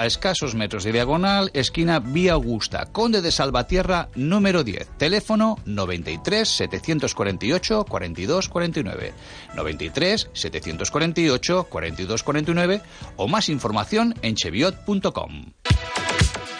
[0.00, 4.96] a escasos metros de diagonal, esquina Vía Augusta, Conde de Salvatierra, número 10.
[4.96, 9.12] Teléfono 93 748 42 49.
[9.54, 12.80] 93 748 42 49
[13.16, 15.52] o más información en cheviot.com.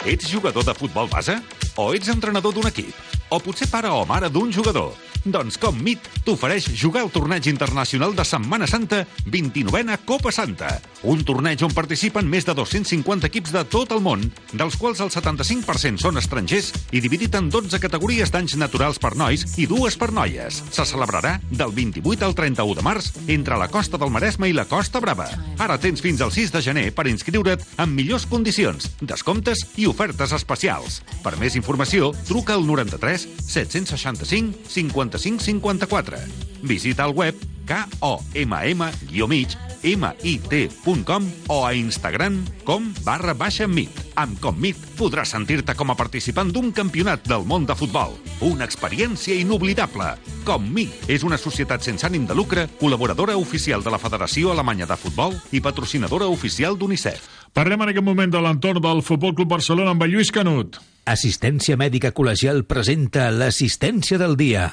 [0.07, 1.37] Ets jugador de futbol base?
[1.77, 2.97] O ets entrenador d'un equip?
[3.29, 4.97] O potser pare o mare d'un jugador?
[5.25, 10.71] Doncs com MIT t'ofereix jugar al torneig internacional de Setmana Santa 29a Copa Santa.
[11.05, 15.13] Un torneig on participen més de 250 equips de tot el món, dels quals el
[15.13, 20.09] 75% són estrangers i dividit en 12 categories d'anys naturals per nois i dues per
[20.17, 20.63] noies.
[20.73, 24.65] Se celebrarà del 28 al 31 de març entre la costa del Maresme i la
[24.69, 25.29] Costa Brava.
[25.61, 30.33] Ara tens fins al 6 de gener per inscriure't amb millors condicions, descomptes i ofertes
[30.37, 31.01] especials.
[31.25, 36.21] Per més informació, truca al 93 765 55 54.
[36.63, 37.37] Visita el web
[37.71, 39.57] komm-mig
[39.97, 44.10] mit.com o a Instagram com barra baixa mit.
[44.21, 48.19] Amb Commit podràs sentir-te com a participant d'un campionat del món de futbol.
[48.45, 50.11] Una experiència inoblidable.
[50.45, 54.99] Commit és una societat sense ànim de lucre, col·laboradora oficial de la Federació Alemanya de
[55.01, 57.31] Futbol i patrocinadora oficial d'UNICEF.
[57.57, 60.77] Parlem en aquest moment de l'entorn del Futbol Club Barcelona amb Lluís Canut.
[61.09, 64.69] Assistència Mèdica Col·legial presenta l'assistència del dia.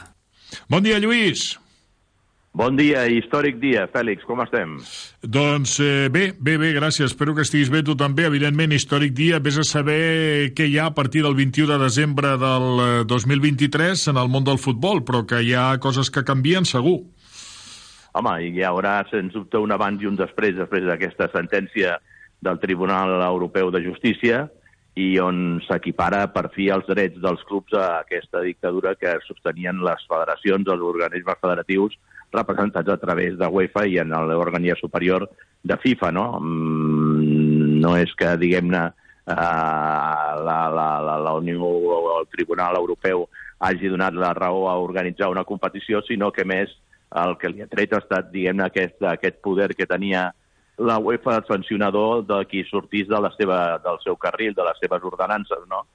[0.68, 1.54] Bon dia, Lluís.
[2.58, 3.84] Bon dia, històric dia.
[3.93, 4.72] Fèlix, com estem?
[5.22, 7.12] Doncs eh, bé, bé, bé, gràcies.
[7.12, 8.26] Espero que estiguis bé tu també.
[8.26, 9.38] Evidentment, històric dia.
[9.45, 14.08] Vés a saber què hi ha a partir del 21 de desembre del eh, 2023
[14.10, 16.97] en el món del futbol, però que hi ha coses que canvien segur.
[18.18, 21.99] Home, hi haurà, sens dubte, un abans i un després, després d'aquesta sentència
[22.41, 24.47] del Tribunal Europeu de Justícia,
[24.98, 30.06] i on s'equipara per fi els drets dels clubs a aquesta dictadura que sostenien les
[30.10, 31.98] federacions, els organismes federatius
[32.34, 35.28] representats a través de UEFA i en l'organia superior
[35.64, 36.26] de FIFA, no?
[36.41, 38.84] Mm, no és que, diguem-ne,
[39.30, 39.36] eh,
[40.48, 43.28] la, la, la, la Unió o el Tribunal Europeu
[43.60, 46.74] hagi donat la raó a organitzar una competició, sinó que més
[47.16, 50.32] el que li ha tret ha estat, diguem-ne, aquest, aquest poder que tenia
[50.78, 55.03] la UEFA sancionador de qui sortís de la seva, del seu carril, de les seves
[55.03, 55.86] ordenances, no?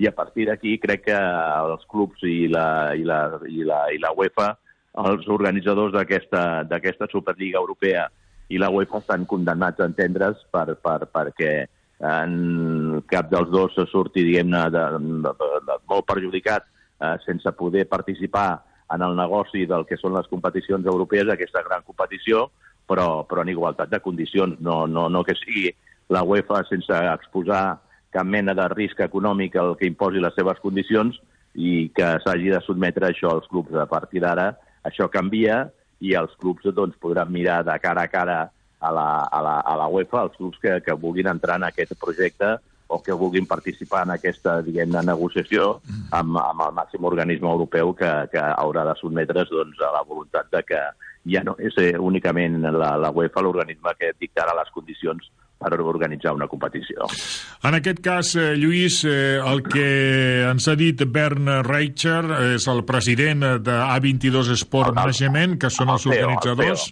[0.00, 4.00] I a partir d'aquí crec que els clubs i la, i la, i la, i
[4.00, 4.54] la UEFA,
[5.04, 8.08] els organitzadors d'aquesta Superliga Europea
[8.50, 11.52] i la UEFA estan condemnats a entendre's per, per, perquè
[12.00, 17.86] en cap dels dos surti, diguem-ne, de, de, de, de, molt perjudicat eh, sense poder
[17.88, 22.48] participar en el negoci del que són les competicions europees, aquesta gran competició,
[22.90, 25.70] però, però en igualtat de condicions, no, no, no que sigui
[26.10, 27.78] la UEFA sense exposar
[28.10, 31.20] cap mena de risc econòmic al que imposi les seves condicions
[31.54, 33.74] i que s'hagi de sotmetre això als clubs.
[33.78, 34.50] A partir d'ara
[34.86, 35.68] això canvia
[36.00, 38.40] i els clubs doncs, podran mirar de cara a cara
[38.80, 41.94] a la, a la, a la UEFA, els clubs que, que vulguin entrar en aquest
[42.00, 42.56] projecte
[42.90, 45.76] o que vulguin participar en aquesta diguem-ne negociació
[46.10, 50.50] amb, amb el màxim organisme europeu que, que haurà de sotmetre's doncs, a la voluntat
[50.50, 50.80] de que
[51.30, 55.30] ja no és eh, únicament la, la UEFA l'organisme que dictarà les condicions
[55.60, 57.04] per organitzar una competició.
[57.68, 59.88] En aquest cas, eh, Lluís, eh, el que
[60.48, 62.24] ens ha dit Bern Reicher
[62.54, 66.88] és el president de A22 Sport Management, que són els organitzadors.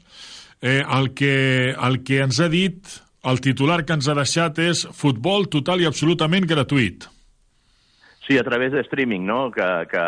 [0.60, 4.84] Eh, el, que, el que ens ha dit, el titular que ens ha deixat és
[4.94, 7.08] futbol total i absolutament gratuït.
[8.26, 9.50] Sí, a través de streaming, no?
[9.50, 10.04] Que, que,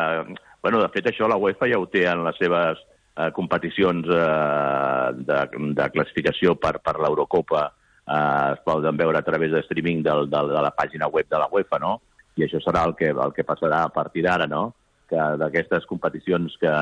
[0.62, 2.78] bueno, de fet, això la UEFA ja ho té en les seves
[3.16, 5.40] eh, competicions eh, de,
[5.78, 10.52] de classificació per, per l'Eurocopa eh, es poden veure a través de streaming del, del,
[10.52, 11.96] de la pàgina web de la UEFA, no?
[12.36, 14.68] I això serà el que, el que passarà a partir d'ara, no?
[15.10, 16.74] Que d'aquestes competicions que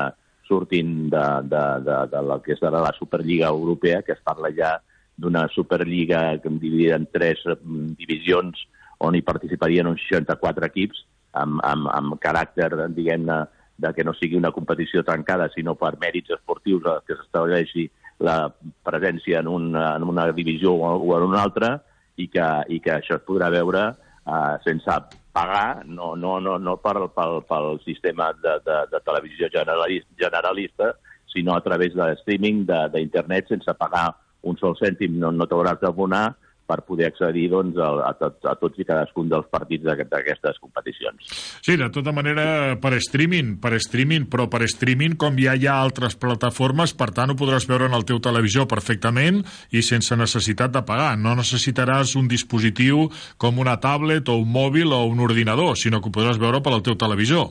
[0.49, 4.75] surtin de, de, de, de la que serà la Superliga Europea, que es parla ja
[5.19, 8.65] d'una Superliga dividida en tres mm, divisions
[8.99, 11.05] on hi participarien uns 64 equips
[11.39, 13.39] amb, amb, amb caràcter, diguem-ne,
[13.79, 17.87] de que no sigui una competició tancada, sinó per mèrits esportius que s'estableixi
[18.27, 18.49] la
[18.83, 21.77] presència en una, en una divisió o en una altra
[22.19, 24.97] i que, i que això es podrà veure uh, sense
[25.31, 30.91] pagar, no, no, no, no pel, pel, pel sistema de, de, de televisió generalista, generalista,
[31.31, 34.09] sinó a través de streaming d'internet sense pagar
[34.47, 36.27] un sol cèntim, no, no t'hauràs d'abonar
[36.69, 41.31] per poder accedir doncs, a, a, tot, a tots i cadascun dels partits d'aquestes competicions.
[41.65, 45.79] Sí, de tota manera, per streaming, per streaming, però per streaming, com ja hi ha
[45.81, 49.41] altres plataformes, per tant, ho podràs veure en el teu televisor perfectament
[49.73, 51.15] i sense necessitat de pagar.
[51.17, 53.07] No necessitaràs un dispositiu
[53.41, 56.75] com una tablet o un mòbil o un ordinador, sinó que ho podràs veure per
[56.75, 57.49] al teu televisor.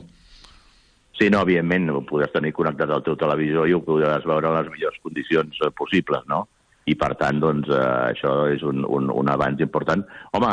[1.19, 4.55] Sí, no, evidentment, ho podràs tenir connectat al teu televisor i ho podràs veure en
[4.61, 6.45] les millors condicions eh, possibles, no?
[6.89, 10.03] I per tant doncs, eh, això és un, un, un avanç important.
[10.37, 10.51] Home,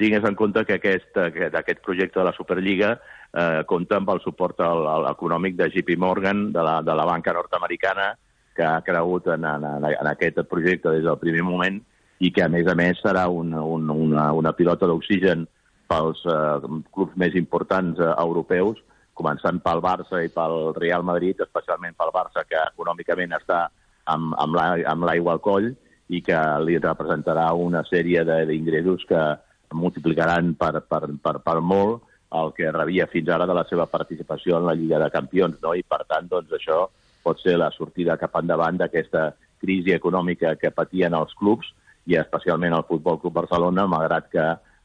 [0.00, 4.62] tingues en compte que aquest, aquest, projecte de la Superliga eh, compta amb el suport
[4.64, 8.14] al, al econòmic de JP Morgan, de la, de la banca nord-americana,
[8.54, 11.80] que ha cregut en, en, en aquest projecte des del primer moment
[12.22, 15.48] i que, a més a més, serà un, un, una, una pilota d'oxigen
[15.90, 18.80] pels eh, clubs més importants eh, europeus
[19.14, 23.68] començant pel Barça i pel Real Madrid, especialment pel Barça, que econòmicament està
[24.10, 25.70] amb, amb l'aigua al coll
[26.12, 29.22] i que li representarà una sèrie d'ingressos que
[29.74, 32.02] multiplicaran per, per, per, per molt
[32.34, 35.74] el que rebia fins ara de la seva participació en la Lliga de Campions, no?
[35.74, 36.84] i per tant doncs, això
[37.24, 39.30] pot ser la sortida cap endavant d'aquesta
[39.62, 41.70] crisi econòmica que patien els clubs
[42.10, 44.44] i especialment el Futbol Club Barcelona, malgrat que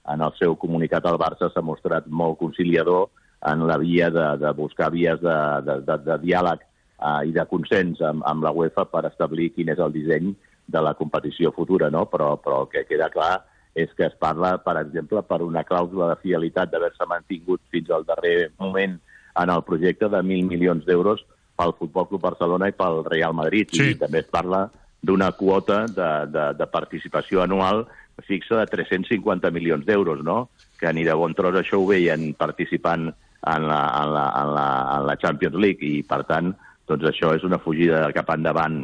[0.10, 3.10] en el seu comunicat al Barça s'ha mostrat molt conciliador
[3.50, 6.64] en la via de, de buscar vies de, de, de, de diàleg
[7.00, 10.34] eh, i de consens amb, amb la UEFA per establir quin és el disseny
[10.70, 12.06] de la competició futura, no?
[12.12, 13.40] però, però el que queda clar
[13.80, 18.06] és que es parla, per exemple, per una clàusula de fidelitat d'haver-se mantingut fins al
[18.06, 18.98] darrer moment
[19.40, 21.24] en el projecte de 1.000 milions d'euros
[21.60, 23.72] pel Futbol Club Barcelona i pel Real Madrid.
[23.76, 23.94] Sí.
[23.94, 24.68] I també es parla
[25.02, 27.86] d'una quota de, de, de participació anual
[28.28, 30.50] fixa de 350 milions d'euros, no?
[30.80, 34.68] que ni de bon tros això ho veien participant en la, en la, en la,
[34.98, 36.52] en la Champions League i, per tant,
[36.90, 38.82] doncs això és una fugida cap endavant,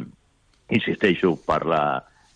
[0.72, 1.82] insisteixo, per la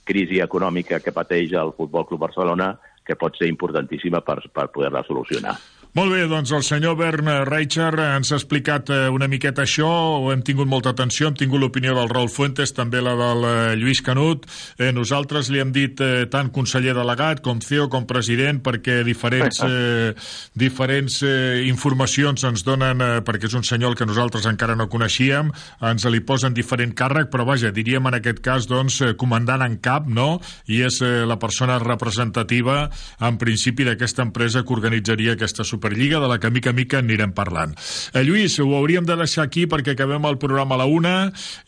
[0.06, 2.72] crisi econòmica que pateix el Futbol Club Barcelona,
[3.06, 5.54] que pot ser importantíssima per, per poder-la solucionar.
[5.90, 9.88] Molt bé, doncs el senyor Bern Reicher ens ha explicat eh, una miqueta això,
[10.30, 13.98] hem tingut molta atenció, hem tingut l'opinió del Raül Fuentes, també la del eh, Lluís
[14.06, 14.46] Canut.
[14.78, 19.58] Eh, nosaltres li hem dit eh, tant conseller delegat com CEO com president perquè diferents,
[19.66, 20.12] eh,
[20.54, 25.50] diferents eh, informacions ens donen, eh, perquè és un senyor que nosaltres encara no coneixíem,
[25.90, 29.80] ens li posen diferent càrrec, però vaja, diríem en aquest cas, doncs, eh, comandant en
[29.82, 30.36] cap, no?
[30.70, 32.84] I és eh, la persona representativa,
[33.18, 37.32] en principi, d'aquesta empresa que organitzaria aquesta superfície Superliga, de la que mica mica anirem
[37.32, 37.72] parlant.
[38.12, 41.14] Eh, Lluís, ho hauríem de deixar aquí perquè acabem el programa a la una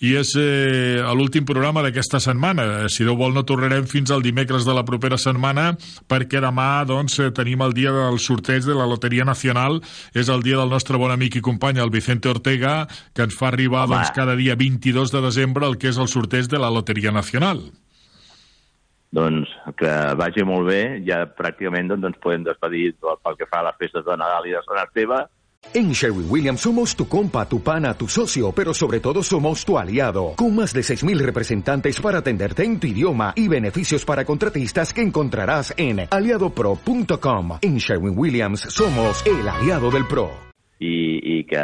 [0.05, 2.91] i és eh, l'últim programa d'aquesta setmana.
[2.93, 5.73] Si Déu vol no tornarem fins al dimecres de la propera setmana
[6.13, 9.81] perquè demà doncs, eh, tenim el dia del sorteig de la Loteria Nacional.
[10.13, 12.83] És el dia del nostre bon amic i company, el Vicente Ortega,
[13.17, 16.53] que ens fa arribar doncs, cada dia 22 de desembre el que és el sorteig
[16.53, 17.65] de la Loteria Nacional.
[19.13, 23.69] Doncs que vagi molt bé, ja pràcticament doncs, ens podem despedir pel que fa a
[23.69, 25.21] les festes de Nadal i de Sant Esteve.
[25.75, 29.79] En Sherwin Williams somos tu compa, tu pana, tu socio, pero sobre todo somos tu
[29.79, 34.93] aliado, con más de 6.000 representantes para atenderte en tu idioma y beneficios para contratistas
[34.93, 37.59] que encontrarás en aliadopro.com.
[37.63, 40.31] En Sherwin Williams somos el aliado del PRO.
[40.81, 41.63] I, I que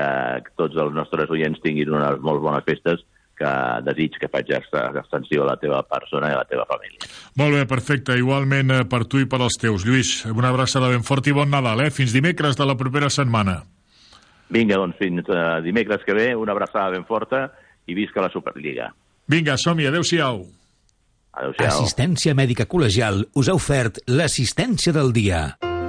[0.54, 3.02] tots els nostres oients tinguin unes molt bones festes
[3.38, 3.52] que
[3.86, 7.08] desig que faig extensió a la teva persona i a la teva família.
[7.38, 8.18] Molt bé, perfecte.
[8.18, 9.86] Igualment eh, per tu i per als teus.
[9.86, 11.90] Lluís, una abraçada ben fort i bon Nadal, eh?
[11.94, 13.60] Fins dimecres de la propera setmana.
[14.50, 17.50] Vinga, doncs fins uh, dimecres que ve, una abraçada ben forta
[17.86, 18.88] i visca la Superliga.
[19.28, 20.46] Vinga, som-hi, adeu-siau.
[21.38, 21.68] Adéu-siau.
[21.68, 25.42] Assistència mèdica col·legial us ha ofert l'assistència del dia.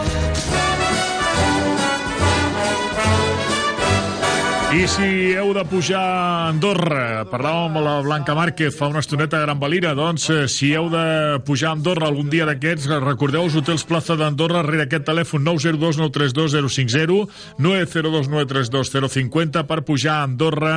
[4.77, 9.39] I si heu de pujar a Andorra, parlàvem amb la Blanca Márquez fa una estoneta
[9.39, 13.47] a Gran Valira, doncs eh, si heu de pujar a Andorra algun dia d'aquests, recordeu
[13.47, 20.19] els hotels Plaza d'Andorra rere aquest telèfon 902 932 050 902 932 050 per pujar
[20.19, 20.75] a Andorra.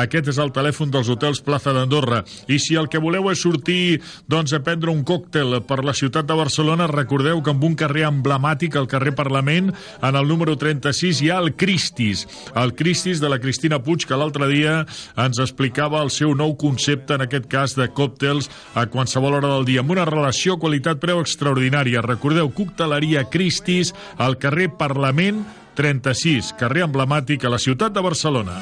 [0.00, 2.22] Aquest és el telèfon dels hotels Plaza d'Andorra.
[2.48, 4.00] I si el que voleu és sortir
[4.32, 8.08] doncs, a prendre un còctel per la ciutat de Barcelona, recordeu que amb un carrer
[8.08, 12.24] emblemàtic, el carrer Parlament, en el número 36 hi ha el Cristis.
[12.56, 14.82] El Cristis de la Cristina Puig, que l'altre dia
[15.20, 19.66] ens explicava el seu nou concepte, en aquest cas de còctels, a qualsevol hora del
[19.68, 22.04] dia, amb una relació qualitat-preu extraordinària.
[22.06, 25.42] Recordeu, Cocteleria Cristis, al carrer Parlament
[25.74, 28.60] 36, carrer emblemàtic a la ciutat de Barcelona.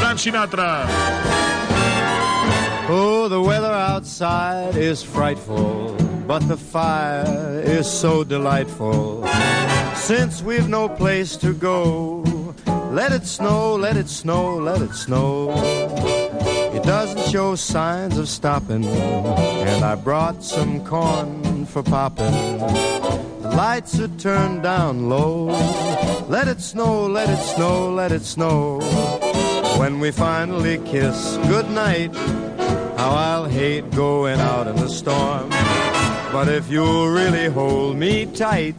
[0.00, 0.70] Frank Sinatra!
[2.86, 9.24] Oh, the weather outside is frightful, but the fire is so delightful.
[10.04, 12.22] Since we've no place to go,
[12.90, 15.50] let it snow, let it snow, let it snow.
[16.74, 22.58] It doesn't show signs of stopping, and I brought some corn for popping.
[23.40, 25.46] The lights are turned down low.
[26.28, 28.80] Let it snow, let it snow, let it snow.
[29.78, 32.14] When we finally kiss goodnight,
[32.98, 35.48] how I'll hate going out in the storm.
[36.30, 38.74] But if you'll really hold me tight,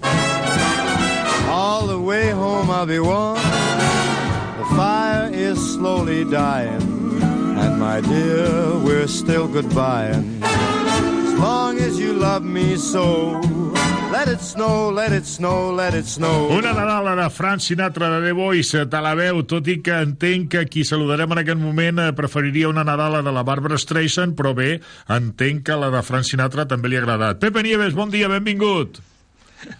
[1.49, 3.35] all the way home I'll be warm.
[3.35, 6.81] The fire is slowly dying,
[7.57, 10.41] and my dear, we're still goodbying.
[10.43, 13.41] As long as you love me so,
[14.11, 16.47] let it snow, let it snow, let it snow.
[16.49, 20.47] Una Nadala de Frank Sinatra de The Voice, te la veu, tot i que entenc
[20.53, 24.53] que qui saludarem en aquest moment eh, preferiria una Nadala de la Barbara Streisand, però
[24.55, 24.79] bé,
[25.11, 27.43] entenc que la de Frank Sinatra també li ha agradat.
[27.43, 29.01] Pepe Nieves, bon dia, benvingut.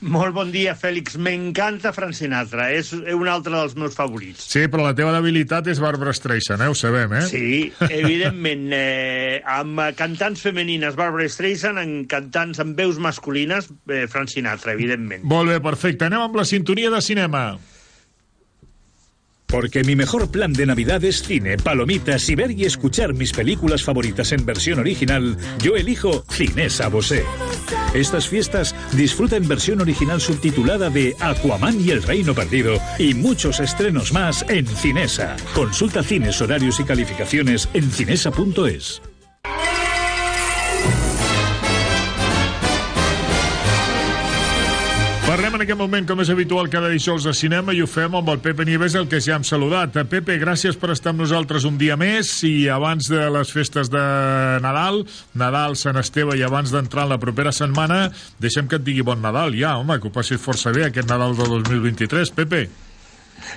[0.02, 1.18] Molt bon dia, Fèlix.
[1.22, 2.70] M'encanta Frank Sinatra.
[2.74, 4.48] És un altre dels meus favorits.
[4.52, 6.72] Sí, però la teva debilitat és Barbara Streisand, eh?
[6.72, 7.24] Ho sabem, eh?
[7.30, 7.52] Sí,
[7.90, 8.68] evidentment.
[8.76, 15.24] Eh, amb cantants femenines, Barbara Streisand, amb cantants amb veus masculines, eh, Frank Sinatra, evidentment.
[15.24, 16.10] Molt bé, perfecte.
[16.10, 17.48] Anem amb la sintonia de cinema.
[19.46, 23.84] Porque mi mejor plan de Navidad es cine, palomitas y ver y escuchar mis películas
[23.84, 27.24] favoritas en versión original, yo elijo Cinesa Bosé.
[27.94, 33.60] Estas fiestas disfruta en versión original subtitulada de Aquaman y el Reino Perdido y muchos
[33.60, 35.36] estrenos más en Cinesa.
[35.54, 39.02] Consulta cines, horarios y calificaciones en cinesa.es.
[45.66, 48.66] aquest moment, com és habitual, cada dijous de cinema i ho fem amb el Pepe
[48.68, 49.98] Nieves, el que ja hem saludat.
[50.12, 54.06] Pepe, gràcies per estar amb nosaltres un dia més i abans de les festes de
[54.62, 55.02] Nadal,
[55.34, 58.12] Nadal, Sant Esteve i abans d'entrar en la propera setmana,
[58.42, 61.34] deixem que et digui bon Nadal ja, home, que ho passis força bé aquest Nadal
[61.40, 62.36] de 2023.
[62.38, 62.68] Pepe.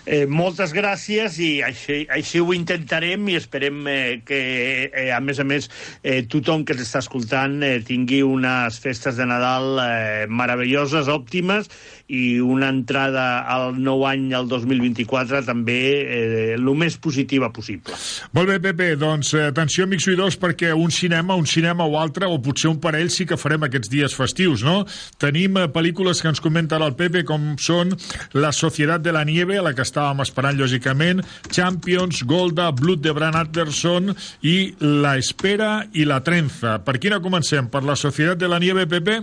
[0.07, 4.41] Eh, moltes gràcies i així, així ho intentarem i esperem eh, que,
[4.89, 5.68] eh, a més a més,
[6.03, 11.68] eh, tothom que s'està escoltant eh, tingui unes festes de Nadal eh, meravelloses, òptimes
[12.09, 17.97] i una entrada al nou any, al 2024, també eh, més positiva possible.
[18.36, 22.28] Molt bé, Pepe, doncs eh, atenció, amics oïdors, perquè un cinema, un cinema o altre,
[22.30, 24.84] o potser un parell, sí que farem aquests dies festius, no?
[25.20, 27.93] Tenim eh, pel·lícules que ens comenta el Pepe, com són
[28.39, 31.22] La Societat de la Nieve, a la que estàvem esperant, lògicament,
[31.55, 34.11] Champions, Golda, Blood de Bran Anderson
[34.43, 36.81] i La Espera i la Trenza.
[36.83, 37.70] Per quina comencem?
[37.70, 39.20] Per La Societat de la Nieve, Pepe?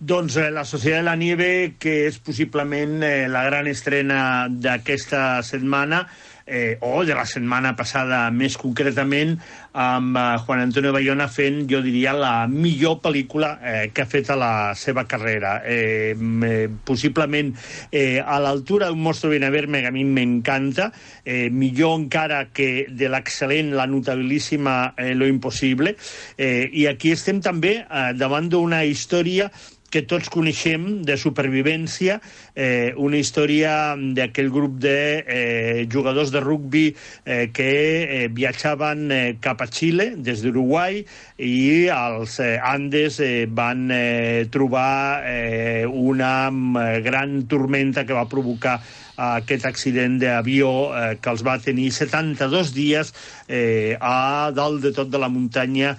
[0.00, 5.42] Doncs eh, La Societat de la Nieve, que és possiblement eh, la gran estrena d'aquesta
[5.44, 6.06] setmana,
[6.50, 9.36] eh, o de la setmana passada més concretament,
[9.72, 14.32] amb eh, Juan Antonio Bayona fent, jo diria, la millor pel·lícula eh, que ha fet
[14.34, 15.60] a la seva carrera.
[15.64, 17.54] Eh, eh, possiblement
[17.92, 20.90] eh, a l'altura d'un Mostro ben verme, que a mi m'encanta,
[21.24, 25.94] eh, millor encara que de l'excel·lent, la notabilíssima eh, Lo Impossible.
[26.36, 29.50] Eh, I aquí estem també eh, davant d'una història
[29.90, 32.20] que tots coneixem de supervivència,
[32.54, 39.20] eh, una història d'aquell grup de eh, jugadors de rugbi eh, que eh, viatjaven eh,
[39.42, 41.02] cap a Xile des d'Uruguai
[41.42, 48.28] i als eh, Andes eh, van eh, trobar eh, una eh, gran tormenta que va
[48.30, 48.78] provocar
[49.20, 53.12] aquest accident d'avió eh, que els va tenir 72 dies
[53.48, 55.96] eh, a dalt de tot de la muntanya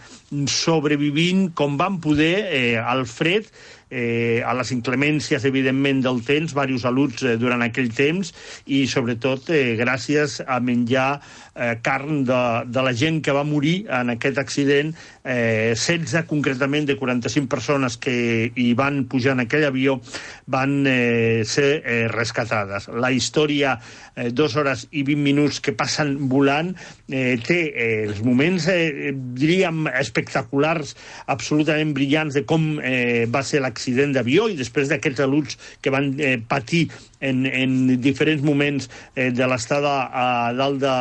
[0.50, 3.50] sobrevivint com van poder eh, al fred
[3.92, 8.32] eh, a les inclemències, evidentment, del temps, diversos saluts eh, durant aquell temps,
[8.66, 11.10] i sobretot eh, gràcies a menjar
[11.56, 14.94] eh, carn de, de la gent que va morir en aquest accident,
[15.24, 20.00] eh, 16 concretament de 45 persones que hi van pujar en aquell avió
[20.52, 22.88] van eh, ser eh, rescatades.
[22.94, 23.78] La història,
[24.16, 26.74] eh, dues hores i 20 minuts que passen volant,
[27.10, 30.96] eh, té eh, els moments, eh, diríem, espectaculars,
[31.28, 36.14] absolutament brillants de com eh, va ser l'accident d'avió i després d'aquests aluts que van
[36.20, 36.88] eh, patir
[37.22, 40.26] en, en diferents moments eh, de l'estada a
[40.58, 40.96] dalt de,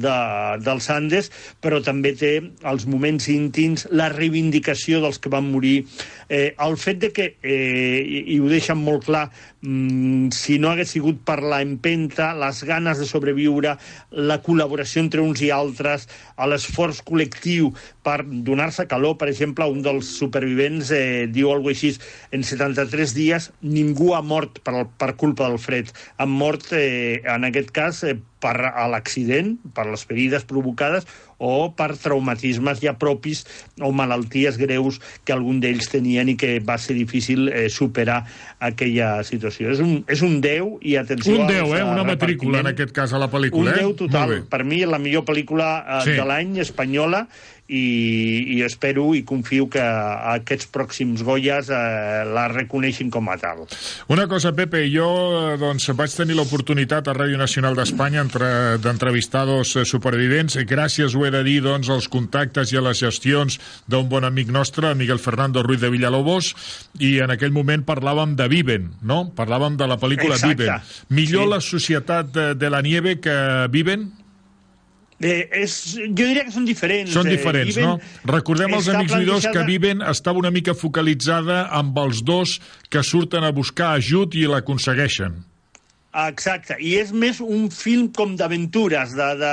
[0.00, 0.16] de,
[0.64, 1.30] dels Andes,
[1.62, 2.32] però també té
[2.70, 5.82] els moments íntims, la reivindicació dels que van morir,
[6.30, 9.28] eh, el fet de que, eh, i, i ho deixen molt clar,
[9.62, 13.76] mm, si no hagués sigut per la empenta, les ganes de sobreviure,
[14.10, 16.08] la col·laboració entre uns i altres,
[16.48, 17.72] l'esforç col·lectiu
[18.06, 21.94] per donar-se calor, per exemple, un dels supervivents eh, diu alguna així,
[22.32, 25.92] en 73 dies ningú ha mort per, per culpa del fred.
[26.18, 31.06] Han mort, eh, en aquest cas, eh, per a l'accident, per les ferides provocades
[31.38, 33.44] o per traumatismes ja propis
[33.80, 38.24] o malalties greus que algun d'ells tenien i que va ser difícil eh, superar
[38.58, 39.70] aquella situació.
[39.74, 41.36] És un, és un 10 i atenció...
[41.38, 41.84] Un 10, als, eh?
[41.86, 43.84] Una matrícula, en aquest cas, a la pel·lícula, Un eh?
[43.86, 44.32] 10 total.
[44.34, 44.50] Molt bé.
[44.56, 46.16] Per mi, la millor pel·lícula eh, Sí.
[46.18, 47.26] de l'any espanyola
[47.68, 53.66] i, i espero i confio que aquests pròxims Goyas eh, la reconeixin com a tal.
[54.08, 55.08] Una cosa, Pepe, jo
[55.52, 60.56] eh, doncs, vaig tenir l'oportunitat a Ràdio Nacional d'Espanya entre- d'entrevistar dos eh, supervivents.
[60.68, 64.48] Gràcies, ho he de dir, doncs, als contactes i a les gestions d'un bon amic
[64.54, 66.54] nostre, Miguel Fernando Ruiz de Villalobos,
[67.04, 69.26] i en aquell moment parlàvem de Viven, no?
[69.36, 70.64] Parlàvem de la pel·lícula Exacte.
[70.64, 70.88] Viven.
[71.20, 71.50] Millor Sí.
[71.52, 73.36] la societat de, de la nieve que
[73.70, 74.08] Viven?
[75.20, 77.10] Eh, és, jo diria que són diferents.
[77.10, 77.98] Són Eh, diferents, Viven no?
[78.30, 83.02] Recordem als està amics oïdors que Viven estava una mica focalitzada amb els dos que
[83.02, 85.42] surten a buscar ajut i l'aconsegueixen.
[86.18, 89.50] Exacte, i és més un film com d'aventures, de, de,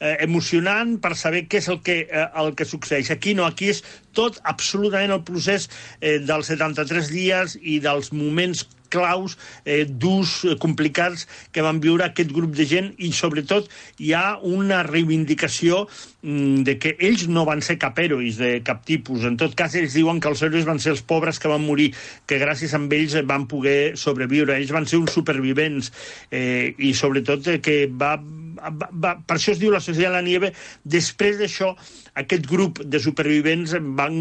[0.00, 3.10] eh, emocionant per saber què és el que, eh, el que succeeix.
[3.12, 3.82] Aquí no, aquí és
[4.16, 5.68] tot absolutament el procés
[6.00, 12.04] eh, dels 73 dies i dels moments claus, eh, durs, eh, complicats que van viure
[12.06, 13.68] aquest grup de gent i sobretot
[13.98, 15.84] hi ha una reivindicació
[16.22, 19.24] mm, de que ells no van ser cap herois de cap tipus.
[19.28, 21.92] En tot cas, ells diuen que els herois van ser els pobres que van morir,
[22.26, 24.56] que gràcies a ells van poder sobreviure.
[24.56, 25.92] Ells van ser uns supervivents
[26.30, 28.16] eh, i sobretot eh, que va,
[28.58, 30.52] va, va, per això es diu la societat de la nieve.
[30.84, 31.72] Després d'això,
[32.18, 34.18] aquest grup de supervivents van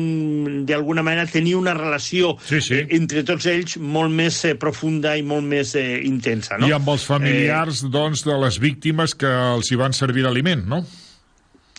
[0.69, 2.83] d'alguna manera tenir una relació sí, sí.
[2.97, 6.59] entre tots ells molt més eh, profunda i molt més eh, intensa.
[6.61, 6.69] No?
[6.69, 7.91] I amb els familiars, eh...
[7.93, 10.83] doncs, de les víctimes que els hi van servir d'aliment, no?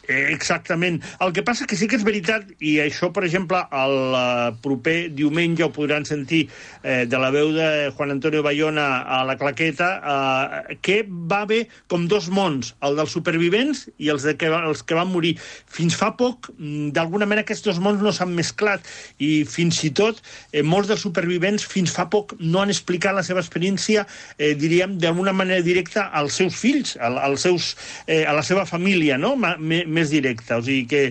[0.09, 1.03] Eh, exactament.
[1.21, 4.95] El que passa que sí que és veritat, i això, per exemple, el eh, proper
[5.13, 6.47] diumenge ho podran sentir
[6.81, 11.67] eh, de la veu de Juan Antonio Bayona a la claqueta, eh, que va haver
[11.93, 15.35] com dos mons, el dels supervivents i els, de que, els que van morir.
[15.69, 18.89] Fins fa poc, mm, d'alguna manera, aquests dos mons no s'han mesclat
[19.21, 20.23] i fins i tot
[20.55, 24.07] eh, molts dels supervivents fins fa poc no han explicat la seva experiència,
[24.41, 27.75] eh, diríem, d'alguna manera directa als seus fills, al- als seus,
[28.07, 29.37] eh, a la seva família, no?
[29.37, 30.59] Me, més directa.
[30.59, 31.03] O sigui que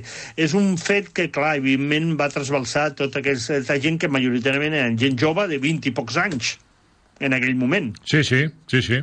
[0.47, 5.19] és un fet que, clar, evidentment va trasbalsar tota aquesta gent que majoritàriament eren gent
[5.19, 6.55] jove de 20 i pocs anys
[7.19, 7.91] en aquell moment.
[8.05, 8.99] Sí, sí, sí, sí.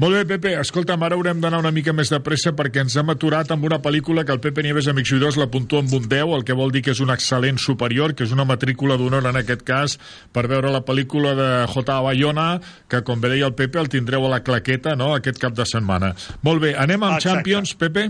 [0.00, 3.12] Molt bé, Pepe, escolta'm, ara haurem d'anar una mica més de pressa perquè ens hem
[3.12, 6.32] aturat amb una pel·lícula que el Pepe Nieves, amics oïdors, la puntua amb un 10,
[6.38, 9.40] el que vol dir que és un excel·lent superior, que és una matrícula d'honor en
[9.42, 9.98] aquest cas,
[10.32, 12.00] per veure la pel·lícula de J.
[12.08, 12.48] Bayona,
[12.88, 15.68] que, com bé deia el Pepe, el tindreu a la claqueta, no?, aquest cap de
[15.68, 16.14] setmana.
[16.46, 17.36] Molt bé, anem amb Exacte.
[17.36, 18.08] Champions, Pepe?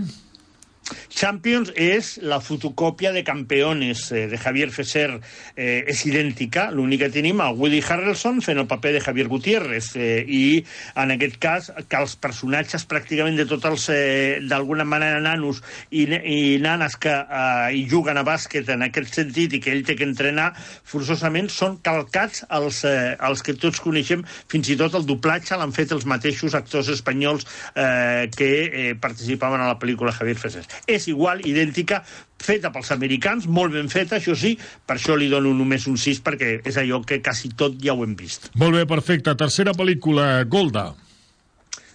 [1.09, 5.09] Champions és la fotocòpia de Campeones eh, de Javier Fesser,
[5.55, 9.91] eh, és idèntica, l'únic que tenim a Woody Harrelson fent el paper de Javier Gutiérrez
[9.99, 10.41] eh, i
[10.99, 15.61] en aquest cas que els personatges pràcticament de tots els eh, d'alguna manera nanos
[15.91, 19.85] i, i nanes que eh, hi juguen a bàsquet en aquest sentit i que ell
[19.87, 24.95] té que entrenar forçosament són calcats els, eh, els que tots coneixem, fins i tot
[24.97, 30.15] el doblatge l'han fet els mateixos actors espanyols eh, que eh, participaven a la pel·lícula
[30.15, 30.68] Javier Fesser.
[30.87, 32.03] És igual, idèntica,
[32.39, 34.55] feta pels americans, molt ben feta, això sí,
[34.85, 38.05] per això li dono només un 6, perquè és allò que quasi tot ja ho
[38.05, 38.49] hem vist.
[38.59, 39.35] Molt bé, perfecte.
[39.39, 40.89] Tercera pel·lícula, Golda.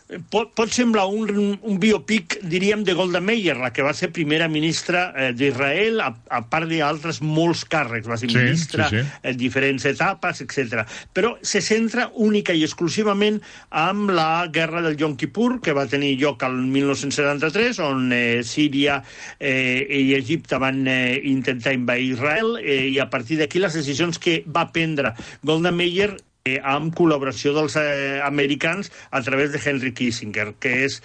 [0.05, 4.50] Pot, pot semblar un, un biopic, diríem, de Golda Meir, la que va ser primera
[4.52, 9.14] ministra eh, d'Israel, a, a part d'altres molts càrrecs, va ser Sí, ministra sí, sí.
[9.30, 10.84] en diferents etapes, etc.
[11.16, 13.40] Però se centra única i exclusivament
[13.70, 18.98] amb la guerra del Yom Kippur, que va tenir lloc al 1973, on eh, Síria
[19.40, 24.20] eh, i Egipte van eh, intentar invair Israel, eh, i a partir d'aquí les decisions
[24.20, 26.12] que va prendre Golda Meir
[26.45, 31.01] eh, amb col·laboració dels eh, americans a través de Henry Kissinger, que és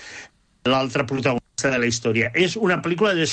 [0.67, 2.31] l'altre protagonista de la història.
[2.35, 3.27] És una pel·lícula de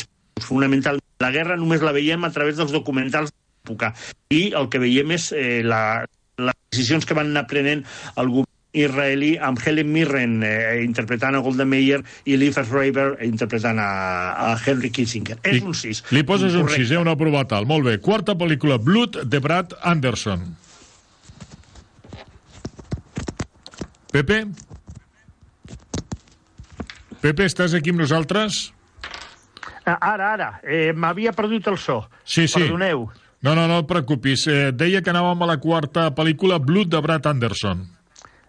[0.44, 1.02] fonamentalment.
[1.24, 3.94] La guerra només la veiem a través dels documentals de l'època
[4.30, 6.04] i el que veiem és eh, la,
[6.38, 7.82] les decisions que van anar prenent
[8.20, 13.80] el govern israelí amb Helen Mirren eh, interpretant a Golda Meir i Liv Schreiber interpretant
[13.80, 13.88] a,
[14.36, 15.40] a Henry Kissinger.
[15.42, 16.04] És un 6.
[16.12, 16.84] Li poses un Correcte.
[16.84, 17.00] 6, eh?
[17.00, 17.66] Una prova tal.
[17.66, 17.96] Molt bé.
[18.04, 20.44] Quarta pel·lícula, Blood, de Brad Anderson.
[24.16, 24.46] Pepe?
[27.20, 28.70] Pepe, estàs aquí amb nosaltres?
[29.84, 31.98] Ah, Ara, ara, eh, m'havia perdut el so.
[32.24, 32.62] Sí, sí.
[32.62, 33.10] Perdoneu.
[33.44, 34.46] No, no, no et preocupis.
[34.48, 37.84] Eh, deia que anàvem a la quarta pel·lícula, Blood, de Brad Anderson.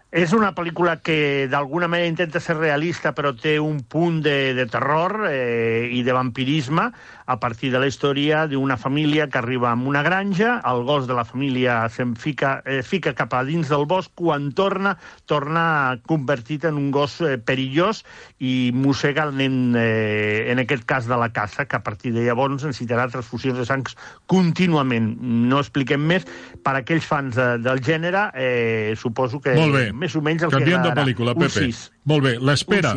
[0.08, 4.64] És una pel·lícula que d'alguna manera intenta ser realista però té un punt de, de
[4.72, 6.86] terror eh, i de vampirisme
[7.28, 11.14] a partir de la història d'una família que arriba a una granja, el gos de
[11.14, 14.96] la família se'n fica, eh, fica cap a dins del bosc, quan torna,
[15.28, 18.06] torna convertit en un gos eh, perillós
[18.40, 22.24] i mossega el nen, eh, en aquest cas de la casa, que a partir de
[22.24, 25.18] llavors necessitarà transfusions de sangs contínuament.
[25.20, 26.24] No expliquem més.
[26.64, 29.92] Per aquells fans de, del gènere, eh, suposo que Molt bé.
[29.98, 31.06] Més o menys el Canviem que de agradarà.
[31.06, 31.70] pel·lícula, Pepe.
[32.06, 32.94] Molt bé, l'espera.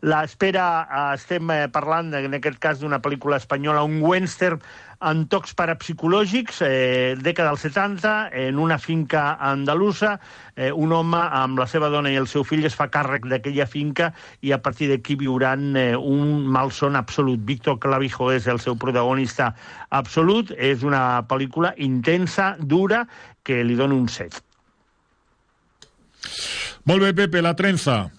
[0.00, 4.62] L'espera, eh, estem eh, parlant, en aquest cas, d'una pel·lícula espanyola, un western
[4.98, 10.18] amb tocs parapsicològics, eh, dècada dels 70, en una finca andalusa,
[10.56, 13.66] eh, un home amb la seva dona i el seu fill es fa càrrec d'aquella
[13.66, 17.38] finca i a partir d'aquí viuran eh, un malson absolut.
[17.44, 19.54] Víctor Clavijo és el seu protagonista
[19.90, 23.06] absolut, és una pel·lícula intensa, dura,
[23.42, 24.47] que li dona un 7.
[26.84, 28.10] Bé, Pepe, la trenza.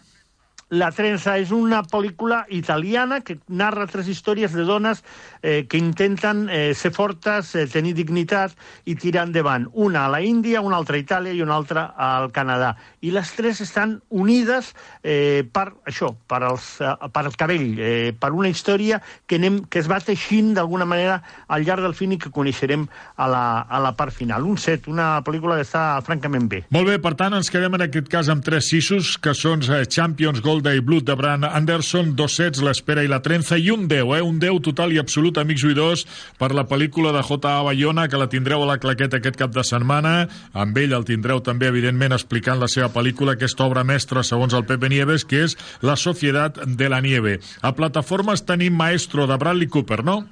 [0.69, 4.99] La trenza és una pel·lícula italiana que narra tres històries de dones
[5.41, 8.53] eh, que intenten eh, ser fortes, eh, tenir dignitat
[8.85, 9.65] i tirar endavant.
[9.73, 12.75] Una a la Índia, una altra a Itàlia i una altra al Canadà.
[13.01, 18.13] I les tres estan unides eh, per això, per, els, eh, per el cabell, eh,
[18.13, 21.17] per una història que, anem, que es va teixint d'alguna manera
[21.47, 22.85] al llarg del film i que coneixerem
[23.17, 24.45] a la, a la part final.
[24.45, 26.61] Un set, una pel·lícula que està francament bé.
[26.69, 29.81] Molt bé, per tant, ens quedem en aquest cas amb tres sissos, que són eh,
[29.89, 33.85] Champions, Golda i Blood de Bran Anderson, dos sets, l'espera i la trenza, i un
[33.87, 34.19] 10, eh?
[34.19, 36.01] un 10 total i absolut, amics oïdors,
[36.35, 37.61] per la pel·lícula de J.A.
[37.63, 40.27] Bayona, que la tindreu a la claqueta aquest cap de setmana.
[40.51, 44.67] Amb ell el tindreu també, evidentment, explicant la seva pel·lícula, aquesta obra mestra, segons el
[44.67, 47.37] Pepe Nieves, que és La Societat de la Nieve.
[47.63, 50.25] A plataformes tenim Maestro, de Bradley Cooper, no?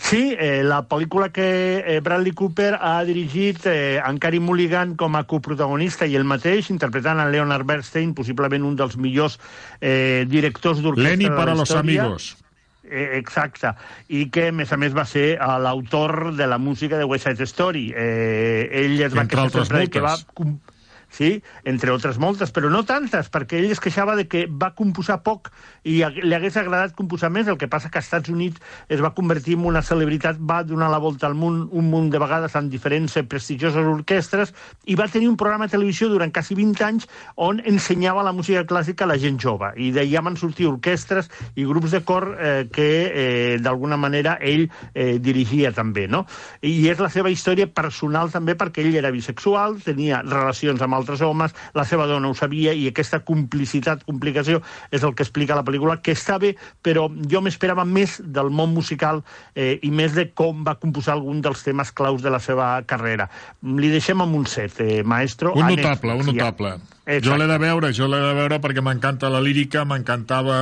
[0.00, 5.14] Sí, eh, la pel·lícula que eh, Bradley Cooper ha dirigit eh, en Cary Mulligan com
[5.14, 9.38] a coprotagonista i el mateix, interpretant a Leonard Bernstein, possiblement un dels millors
[9.80, 12.06] eh, directors d'orquestra Lenny de para la los història.
[12.08, 12.36] amigos.
[12.90, 13.70] Eh, exacte,
[14.08, 17.28] i que a més a més va ser eh, l'autor de la música de West
[17.28, 17.92] Side Story.
[17.94, 20.16] Eh, ell es va queixar sempre que va
[21.10, 25.20] sí, entre altres moltes, però no tantes, perquè ell es queixava de que va composar
[25.26, 25.50] poc
[25.84, 29.12] i li hagués agradat composar més, el que passa que als Estats Units es va
[29.16, 32.70] convertir en una celebritat, va donar la volta al món un munt de vegades en
[32.70, 34.54] diferents eh, prestigioses orquestres
[34.86, 38.64] i va tenir un programa de televisió durant quasi 20 anys on ensenyava la música
[38.68, 42.68] clàssica a la gent jove i d'allà van sortir orquestres i grups de cor eh,
[42.72, 46.24] que eh, d'alguna manera ell eh, dirigia també, no?
[46.62, 51.22] I és la seva història personal també perquè ell era bisexual, tenia relacions amb altres
[51.24, 55.64] homes, la seva dona ho sabia i aquesta complicitat, complicació és el que explica la
[55.66, 59.24] pel·lícula, que està bé, però jo m'esperava més del món musical
[59.54, 63.28] eh, i més de com va composar algun dels temes claus de la seva carrera.
[63.62, 65.54] Li deixem amb un set, eh, maestro.
[65.56, 66.78] Un notable, un notable.
[67.10, 67.26] Exacte.
[67.26, 70.58] Jo l'he de veure, jo l'he de veure perquè m'encanta la lírica, m'encantava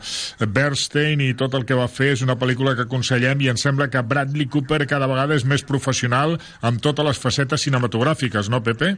[0.00, 2.14] eh, Bernstein i tot el que va fer.
[2.16, 5.62] És una pel·lícula que aconsellem i em sembla que Bradley Cooper cada vegada és més
[5.68, 8.96] professional amb totes les facetes cinematogràfiques, no, Pepe?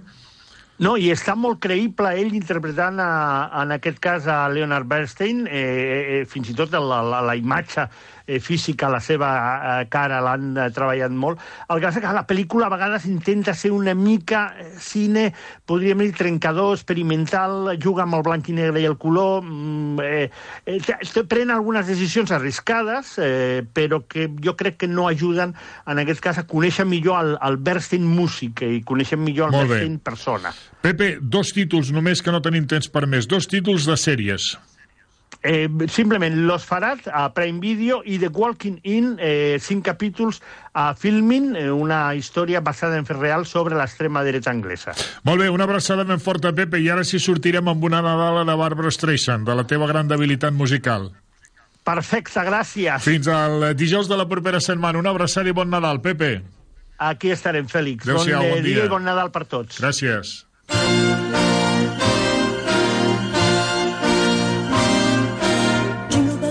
[0.81, 3.09] No, i està molt creïble ell interpretant, a,
[3.61, 7.85] en aquest cas, a Leonard Bernstein, eh, eh, fins i tot la, la, la imatge
[8.31, 9.31] eh, física, la seva
[9.81, 11.41] eh, cara, l'han eh, treballat molt.
[11.69, 15.31] El que passa que la pel·lícula a vegades intenta ser una mica eh, cine,
[15.67, 20.31] podríem dir, trencador, experimental, juga amb el blanc i negre i el color, mm, eh,
[20.67, 25.57] eh, pren algunes decisions arriscades, eh, però que jo crec que no ajuden,
[25.91, 29.67] en aquest cas, a conèixer millor el, el Bernstein músic i conèixer millor el.
[29.67, 30.55] Bernstein persona.
[30.81, 33.29] Pepe, dos títols només que no tenim temps per més.
[33.29, 34.55] Dos títols de sèries.
[35.43, 40.43] Eh, simplement Los Farad a Prime Video i The Walking In, eh, cinc capítols
[40.75, 44.93] a Filmin, eh, una història basada en fets reals sobre l'extrema dreta anglesa.
[45.25, 48.59] Molt bé, una abraçada ben forta, Pepe, i ara sí sortirem amb una Nadala de
[48.61, 51.09] Barbara Streisand, de la teva gran debilitat musical.
[51.89, 53.01] Perfecte, gràcies.
[53.01, 55.01] Fins al dijous de la propera setmana.
[55.01, 56.43] Una abraçada i bon Nadal, Pepe.
[57.01, 58.05] Aquí estarem, Fèlix.
[58.05, 58.83] Adéu-siau, bon, bon eh, dia.
[58.83, 59.81] dia i bon Nadal per tots.
[59.81, 60.50] Gràcies.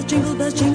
[0.09, 0.68] Jingle bells, jingle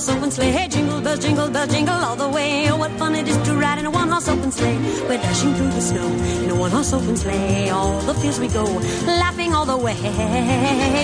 [0.00, 0.52] one-horse open sleigh.
[0.52, 2.70] Hey, jingle bells, jingle bells, jingle all the way.
[2.70, 4.76] Oh, what fun it is to ride in a one-horse open sleigh.
[5.08, 6.06] We're dashing through the snow
[6.44, 7.70] in a one horse open sleigh.
[7.70, 8.64] All the fields we go,
[9.06, 9.96] laughing all the way.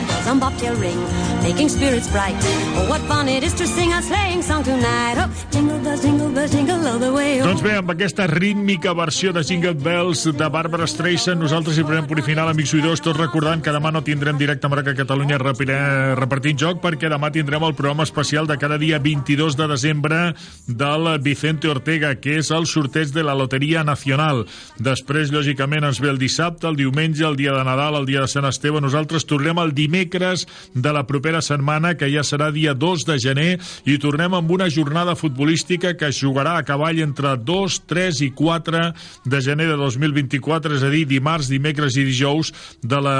[0.08, 0.98] Bells on bobtail ring,
[1.42, 2.36] making spirits bright.
[2.76, 5.16] Oh, what fun it is to sing a sleighing song tonight.
[5.18, 7.40] Oh, jingle bells, jingle bells, jingle all the way.
[7.40, 7.46] Oh.
[7.46, 12.08] Doncs bé, amb aquesta rítmica versió de Jingle Bells de Barbara Streisand, nosaltres hi farem
[12.08, 16.80] punt final, amics oïdors, tots recordant que demà no tindrem directe Marca Catalunya repartint joc,
[16.80, 20.34] perquè demà tindrem el programa especial de cada dia 22 de desembre
[20.66, 24.44] del Vicente Ortega, que és el sorteig de la Loteria Nacional.
[24.78, 28.30] Després, lògicament, ens ve el dissabte, el diumenge, el dia de Nadal, el dia de
[28.30, 28.80] Sant Esteve.
[28.80, 33.48] Nosaltres tornem el dimecres de la propera setmana, que ja serà dia 2 de gener,
[33.84, 38.30] i tornem amb una jornada futbolística que es jugarà a cavall entre 2, 3 i
[38.36, 38.84] 4
[39.26, 43.18] de gener de 2024, és a dir, dimarts, dimecres i dijous de la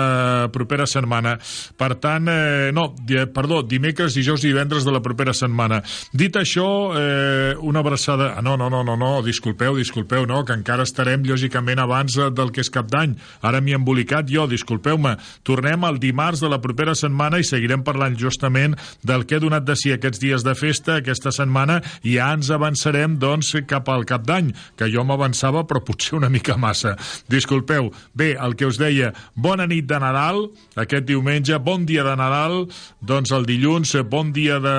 [0.55, 1.37] propera setmana.
[1.77, 2.91] Per tant, eh, no,
[3.35, 5.56] perdó, dimecres, dijous i divendres de la propera setmana.
[6.13, 8.35] Dit això, eh, una abraçada...
[8.37, 12.31] Ah, no, no, no, no, no, disculpeu, disculpeu, no, que encara estarem, lògicament, abans eh,
[12.31, 13.17] del que és cap d'any.
[13.47, 15.17] Ara m'hi he embolicat jo, disculpeu-me.
[15.47, 18.77] Tornem el dimarts de la propera setmana i seguirem parlant justament
[19.07, 22.51] del que ha donat de si aquests dies de festa, aquesta setmana, i ja ens
[22.55, 26.97] avançarem, doncs, cap al cap d'any, que jo m'avançava, però potser una mica massa.
[27.31, 27.91] Disculpeu.
[28.15, 30.47] Bé, el que us deia, bona nit de Nadal,
[30.77, 32.65] aquest diumenge, bon dia de Nadal,
[33.01, 34.77] doncs el dilluns, eh, bon dia de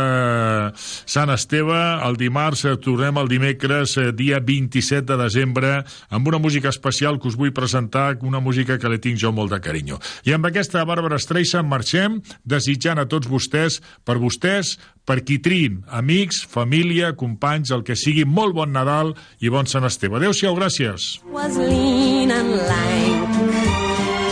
[0.78, 1.78] Sant Esteve,
[2.08, 5.72] el dimarts eh, tornem el dimecres, eh, dia 27 de desembre,
[6.10, 9.53] amb una música especial que us vull presentar, una música que li tinc jo molt
[9.53, 10.01] de carinyo.
[10.28, 14.78] I amb aquesta Bàrbara Streisand marxem, desitjant a tots vostès, per vostès,
[15.08, 19.88] per qui triïn, amics, família, companys, el que sigui, molt bon Nadal i bon Sant
[19.88, 20.20] Esteve.
[20.20, 21.22] Adéu-siau, gràcies.
[21.32, 23.30] was lean and lank.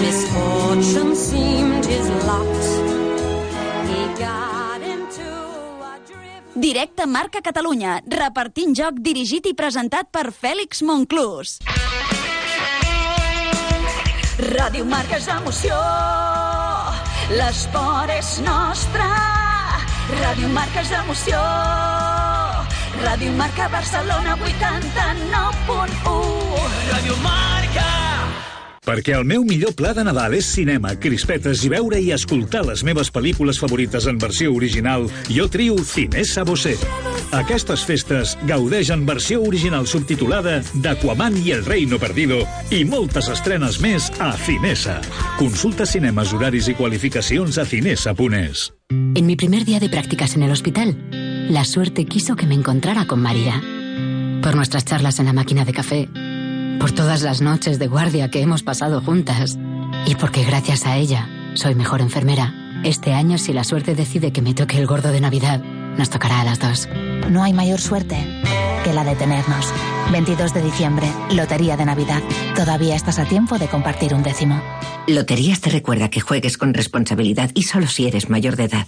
[0.02, 1.75] Misfortune seemed
[6.56, 11.60] Directe Marca Catalunya, repartint joc dirigit i presentat per Fèlix Monclús.
[14.40, 15.76] Ràdio Marca és emoció,
[17.36, 19.04] l'esport és nostre.
[20.22, 21.44] Ràdio Marca és emoció,
[23.04, 26.72] Ràdio Marca Barcelona 89.1.
[26.96, 28.05] Radio Marca.
[28.86, 32.84] Perquè el meu millor pla de Nadal és cinema, crispetes i veure i escoltar les
[32.86, 36.76] meves pel·lícules favorites en versió original, jo trio Cinesa Bosé.
[37.34, 43.82] Aquestes festes gaudeix en versió original subtitulada d'Aquaman i el Reino Perdido i moltes estrenes
[43.82, 45.00] més a Cinesa.
[45.40, 48.70] Consulta cinemes, horaris i qualificacions a cinesa.es.
[48.92, 50.94] En mi primer día de prácticas en el hospital,
[51.50, 53.62] la suerte quiso que me encontrara con María.
[54.44, 56.08] Por nuestras charlas en la máquina de café,
[56.80, 59.58] por todas las noches de guardia que hemos pasado juntas
[60.06, 62.54] y porque gracias a ella soy mejor enfermera.
[62.84, 65.62] Este año, si la suerte decide que me toque el gordo de Navidad,
[65.98, 66.88] nos tocará a las dos.
[67.30, 68.18] No hay mayor suerte
[68.84, 69.74] que la de tenernos.
[70.12, 72.22] 22 de diciembre, Lotería de Navidad.
[72.56, 74.62] Todavía estás a tiempo de compartir un décimo.
[75.08, 78.88] Loterías te recuerda que juegues con responsabilidad y solo si eres mayor de edad.